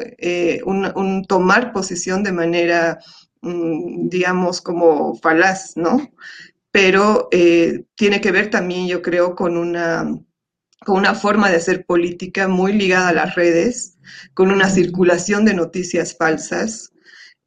un, 0.65 0.91
un 0.95 1.25
tomar 1.25 1.71
posición 1.71 2.23
de 2.23 2.31
manera 2.31 2.99
Mm, 3.43 4.07
digamos, 4.09 4.61
como 4.61 5.15
falaz, 5.15 5.75
¿no? 5.75 6.13
Pero 6.71 7.27
eh, 7.31 7.83
tiene 7.95 8.21
que 8.21 8.31
ver 8.31 8.49
también, 8.49 8.87
yo 8.87 9.01
creo, 9.01 9.35
con 9.35 9.57
una, 9.57 10.17
con 10.85 10.97
una 10.97 11.13
forma 11.13 11.49
de 11.49 11.57
hacer 11.57 11.85
política 11.85 12.47
muy 12.47 12.71
ligada 12.73 13.09
a 13.09 13.13
las 13.13 13.35
redes, 13.35 13.97
con 14.33 14.49
una 14.49 14.69
circulación 14.69 15.43
de 15.43 15.55
noticias 15.55 16.15
falsas, 16.17 16.92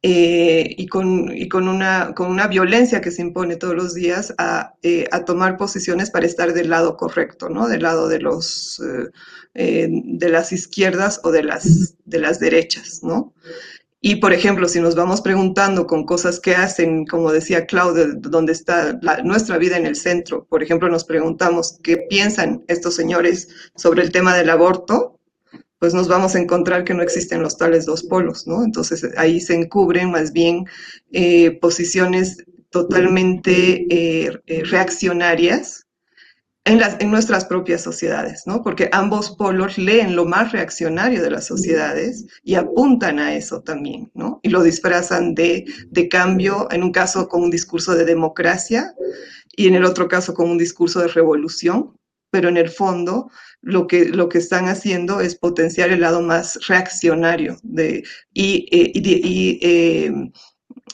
eh, 0.09 0.73
y, 0.77 0.87
con, 0.87 1.35
y 1.35 1.49
con, 1.49 1.67
una, 1.67 2.13
con, 2.15 2.31
una, 2.31 2.47
violencia 2.47 3.01
que 3.01 3.11
se 3.11 3.21
impone 3.21 3.57
todos 3.57 3.75
los 3.75 3.93
días 3.93 4.33
a, 4.37 4.73
eh, 4.81 5.05
a, 5.11 5.25
tomar 5.25 5.57
posiciones 5.57 6.11
para 6.11 6.25
estar 6.25 6.53
del 6.53 6.69
lado 6.69 6.95
correcto, 6.95 7.49
¿no? 7.49 7.67
Del 7.67 7.83
lado 7.83 8.07
de, 8.07 8.19
los, 8.19 8.81
de 9.53 10.29
las 10.29 10.53
izquierdas 10.53 11.19
o 11.23 11.31
de 11.31 11.43
las, 11.43 11.95
de 12.05 12.19
las 12.19 12.39
derechas, 12.39 13.01
¿no? 13.03 13.33
Y, 13.99 14.17
por 14.17 14.31
ejemplo, 14.31 14.69
si 14.69 14.79
nos 14.79 14.95
vamos 14.95 15.21
preguntando 15.21 15.87
con 15.87 16.05
cosas 16.05 16.39
que 16.39 16.55
hacen, 16.55 17.05
como 17.05 17.33
decía 17.33 17.65
Claudia, 17.65 18.05
dónde 18.15 18.53
está 18.53 18.97
nuestra 19.25 19.57
vida 19.57 19.75
en 19.75 19.85
el 19.85 19.97
centro, 19.97 20.45
por 20.45 20.63
ejemplo, 20.63 20.87
nos 20.87 21.03
preguntamos 21.03 21.79
qué 21.83 21.97
piensan 21.97 22.63
estos 22.69 22.95
señores 22.95 23.49
sobre 23.75 24.03
el 24.03 24.11
tema 24.11 24.37
del 24.37 24.51
aborto, 24.51 25.16
pues 25.79 25.93
nos 25.93 26.07
vamos 26.07 26.35
a 26.35 26.39
encontrar 26.39 26.83
que 26.83 26.93
no 26.93 27.03
existen 27.03 27.41
los 27.41 27.57
tales 27.57 27.85
dos 27.85 28.03
polos, 28.03 28.47
¿no? 28.47 28.63
Entonces 28.63 29.07
ahí 29.17 29.39
se 29.39 29.55
encubren 29.55 30.11
más 30.11 30.33
bien 30.33 30.65
eh, 31.11 31.51
posiciones 31.59 32.43
totalmente 32.69 33.85
eh, 33.89 34.41
eh, 34.47 34.63
reaccionarias 34.63 35.85
en, 36.65 36.79
las, 36.79 36.97
en 36.99 37.11
nuestras 37.11 37.45
propias 37.45 37.81
sociedades, 37.81 38.43
¿no? 38.45 38.61
Porque 38.61 38.89
ambos 38.91 39.31
polos 39.31 39.77
leen 39.77 40.15
lo 40.15 40.25
más 40.25 40.51
reaccionario 40.51 41.21
de 41.21 41.31
las 41.31 41.45
sociedades 41.45 42.25
y 42.43 42.55
apuntan 42.55 43.19
a 43.19 43.35
eso 43.35 43.61
también, 43.61 44.11
¿no? 44.13 44.39
Y 44.43 44.49
lo 44.49 44.63
disfrazan 44.63 45.33
de, 45.33 45.65
de 45.89 46.09
cambio, 46.09 46.67
en 46.71 46.83
un 46.83 46.91
caso 46.91 47.29
con 47.29 47.43
un 47.43 47.51
discurso 47.51 47.95
de 47.95 48.03
democracia 48.03 48.93
y 49.55 49.67
en 49.67 49.75
el 49.75 49.85
otro 49.85 50.07
caso 50.07 50.33
con 50.33 50.49
un 50.49 50.57
discurso 50.57 50.99
de 50.99 51.07
revolución, 51.07 51.97
pero 52.29 52.49
en 52.49 52.57
el 52.57 52.69
fondo 52.69 53.31
lo 53.67 53.85
que, 53.85 54.05
lo 54.05 54.29
que 54.29 54.37
están 54.37 54.69
haciendo 54.69 55.19
es 55.19 55.35
potenciar 55.35 55.89
el 55.89 55.99
lado 55.99 56.21
más 56.21 56.67
reaccionario 56.67 57.57
de, 57.63 58.05
y, 58.33 58.65
eh, 58.71 58.91
y, 58.95 59.59
eh, 59.61 60.13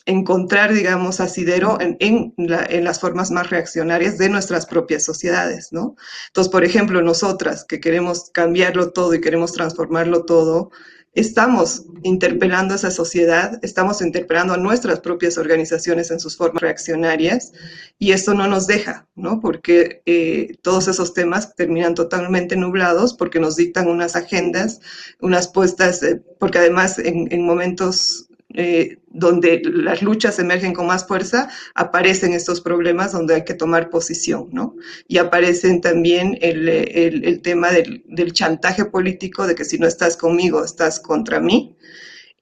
encontrar, 0.07 0.73
digamos, 0.73 1.19
asidero 1.19 1.79
en, 1.79 1.97
en, 1.99 2.83
las 2.83 2.99
formas 2.99 3.29
más 3.29 3.51
reaccionarias 3.51 4.17
de 4.17 4.27
nuestras 4.27 4.65
propias 4.65 5.03
sociedades, 5.03 5.69
¿no? 5.71 5.95
Entonces, 6.27 6.51
por 6.51 6.63
ejemplo, 6.63 7.03
nosotras 7.03 7.63
que 7.63 7.79
queremos 7.79 8.31
cambiarlo 8.33 8.91
todo 8.91 9.13
y 9.13 9.21
queremos 9.21 9.53
transformarlo 9.53 10.25
todo, 10.25 10.71
estamos 11.13 11.85
interpelando 12.01 12.73
a 12.73 12.77
esa 12.77 12.91
sociedad, 12.91 13.59
estamos 13.61 14.01
interpelando 14.01 14.53
a 14.53 14.57
nuestras 14.57 14.99
propias 14.99 15.37
organizaciones 15.37 16.11
en 16.11 16.19
sus 16.19 16.35
formas 16.35 16.61
reaccionarias 16.61 17.53
y 17.99 18.11
esto 18.11 18.33
no 18.33 18.47
nos 18.47 18.67
deja, 18.67 19.07
¿no? 19.15 19.39
Porque 19.39 20.01
eh, 20.05 20.57
todos 20.61 20.87
esos 20.87 21.13
temas 21.13 21.55
terminan 21.55 21.93
totalmente 21.93 22.55
nublados 22.55 23.13
porque 23.13 23.39
nos 23.39 23.55
dictan 23.55 23.87
unas 23.87 24.15
agendas, 24.15 24.81
unas 25.21 25.47
puestas, 25.47 26.01
eh, 26.03 26.21
porque 26.39 26.57
además 26.57 26.99
en 26.99 27.45
momentos 27.45 28.27
eh, 28.53 28.97
donde 29.09 29.61
las 29.65 30.01
luchas 30.01 30.39
emergen 30.39 30.73
con 30.73 30.87
más 30.87 31.07
fuerza, 31.07 31.49
aparecen 31.75 32.33
estos 32.33 32.61
problemas 32.61 33.11
donde 33.11 33.35
hay 33.35 33.43
que 33.43 33.53
tomar 33.53 33.89
posición, 33.89 34.49
¿no? 34.51 34.75
Y 35.07 35.17
aparecen 35.17 35.81
también 35.81 36.37
el, 36.41 36.67
el, 36.69 37.23
el 37.25 37.41
tema 37.41 37.71
del, 37.71 38.03
del, 38.07 38.33
chantaje 38.33 38.85
político, 38.85 39.47
de 39.47 39.55
que 39.55 39.65
si 39.65 39.77
no 39.77 39.87
estás 39.87 40.17
conmigo, 40.17 40.63
estás 40.63 40.99
contra 40.99 41.39
mí, 41.39 41.75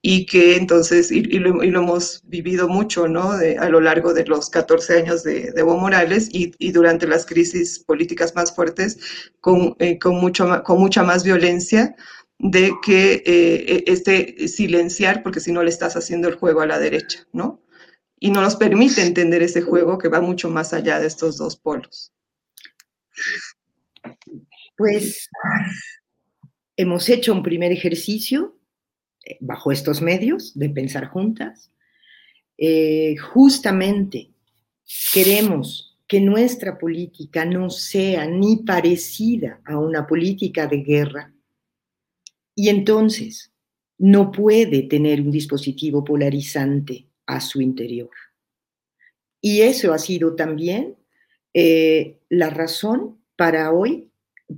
y 0.02 0.26
que 0.26 0.56
entonces, 0.56 1.12
y, 1.12 1.18
y, 1.18 1.38
lo, 1.38 1.62
y 1.62 1.70
lo, 1.70 1.80
hemos 1.80 2.22
vivido 2.26 2.68
mucho, 2.68 3.06
¿no? 3.06 3.38
De, 3.38 3.56
a 3.56 3.68
lo 3.68 3.80
largo 3.80 4.12
de 4.12 4.26
los 4.26 4.50
14 4.50 4.98
años 4.98 5.22
de, 5.22 5.52
Evo 5.56 5.76
Morales 5.76 6.28
y, 6.32 6.52
y, 6.58 6.72
durante 6.72 7.06
las 7.06 7.24
crisis 7.24 7.78
políticas 7.78 8.34
más 8.34 8.54
fuertes, 8.54 8.98
con, 9.40 9.76
eh, 9.78 9.98
con, 10.00 10.16
mucho, 10.16 10.62
con 10.64 10.80
mucha 10.80 11.04
más 11.04 11.22
violencia, 11.22 11.94
de 12.42 12.72
que 12.84 13.22
eh, 13.24 13.84
este 13.86 14.48
silenciar, 14.48 15.22
porque 15.22 15.38
si 15.38 15.52
no 15.52 15.62
le 15.62 15.70
estás 15.70 15.94
haciendo 15.94 16.28
el 16.28 16.34
juego 16.34 16.60
a 16.60 16.66
la 16.66 16.80
derecha, 16.80 17.24
¿no? 17.32 17.62
Y 18.18 18.32
no 18.32 18.40
nos 18.40 18.56
permite 18.56 19.00
entender 19.02 19.42
ese 19.42 19.62
juego 19.62 19.96
que 19.96 20.08
va 20.08 20.20
mucho 20.20 20.50
más 20.50 20.72
allá 20.72 20.98
de 20.98 21.06
estos 21.06 21.38
dos 21.38 21.56
polos. 21.56 22.12
Pues 24.76 25.30
hemos 26.76 27.08
hecho 27.08 27.32
un 27.32 27.44
primer 27.44 27.70
ejercicio 27.70 28.58
eh, 29.24 29.38
bajo 29.40 29.70
estos 29.70 30.02
medios 30.02 30.58
de 30.58 30.68
pensar 30.68 31.06
juntas. 31.06 31.70
Eh, 32.58 33.16
justamente 33.18 34.32
queremos 35.12 35.96
que 36.08 36.20
nuestra 36.20 36.76
política 36.76 37.44
no 37.44 37.70
sea 37.70 38.26
ni 38.26 38.56
parecida 38.56 39.60
a 39.64 39.78
una 39.78 40.08
política 40.08 40.66
de 40.66 40.78
guerra, 40.78 41.32
y 42.54 42.68
entonces 42.68 43.52
no 43.98 44.32
puede 44.32 44.82
tener 44.82 45.20
un 45.20 45.30
dispositivo 45.30 46.02
polarizante 46.02 47.06
a 47.26 47.40
su 47.40 47.60
interior. 47.60 48.10
Y 49.40 49.62
eso 49.62 49.92
ha 49.92 49.98
sido 49.98 50.34
también 50.34 50.96
eh, 51.54 52.20
la 52.28 52.50
razón 52.50 53.18
para 53.36 53.72
hoy 53.72 54.10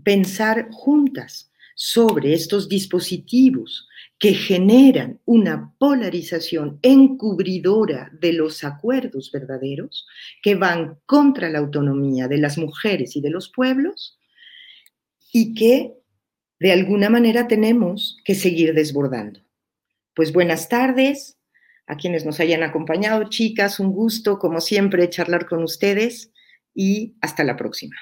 pensar 0.03 0.69
juntas 0.71 1.51
sobre 1.75 2.35
estos 2.35 2.69
dispositivos 2.69 3.89
que 4.19 4.33
generan 4.33 5.21
una 5.25 5.75
polarización 5.79 6.79
encubridora 6.83 8.11
de 8.21 8.33
los 8.33 8.63
acuerdos 8.63 9.31
verdaderos 9.33 10.07
que 10.43 10.55
van 10.55 10.99
contra 11.05 11.51
la 11.51 11.59
autonomía 11.59 12.29
de 12.29 12.38
las 12.38 12.57
mujeres 12.57 13.17
y 13.17 13.21
de 13.21 13.31
los 13.31 13.51
pueblos 13.51 14.19
y 15.33 15.55
que 15.55 15.95
de 16.65 16.73
alguna 16.73 17.10
manera 17.10 17.46
tenemos 17.46 18.23
que 18.25 18.35
seguir 18.35 18.73
desbordando. 18.73 19.40
Pues 20.15 20.33
buenas 20.33 20.71
tardes 20.71 21.37
a 21.87 21.98
quienes 21.98 22.25
nos 22.25 22.40
hayan 22.40 22.62
acompañado, 22.62 23.29
chicas, 23.29 23.81
un 23.81 23.92
gusto 23.92 24.38
como 24.38 24.62
siempre 24.62 25.10
charlar 25.10 25.44
con 25.44 25.62
ustedes 25.62 26.33
y 26.75 27.19
hasta 27.21 27.44
la 27.44 27.58
próxima. 27.58 27.96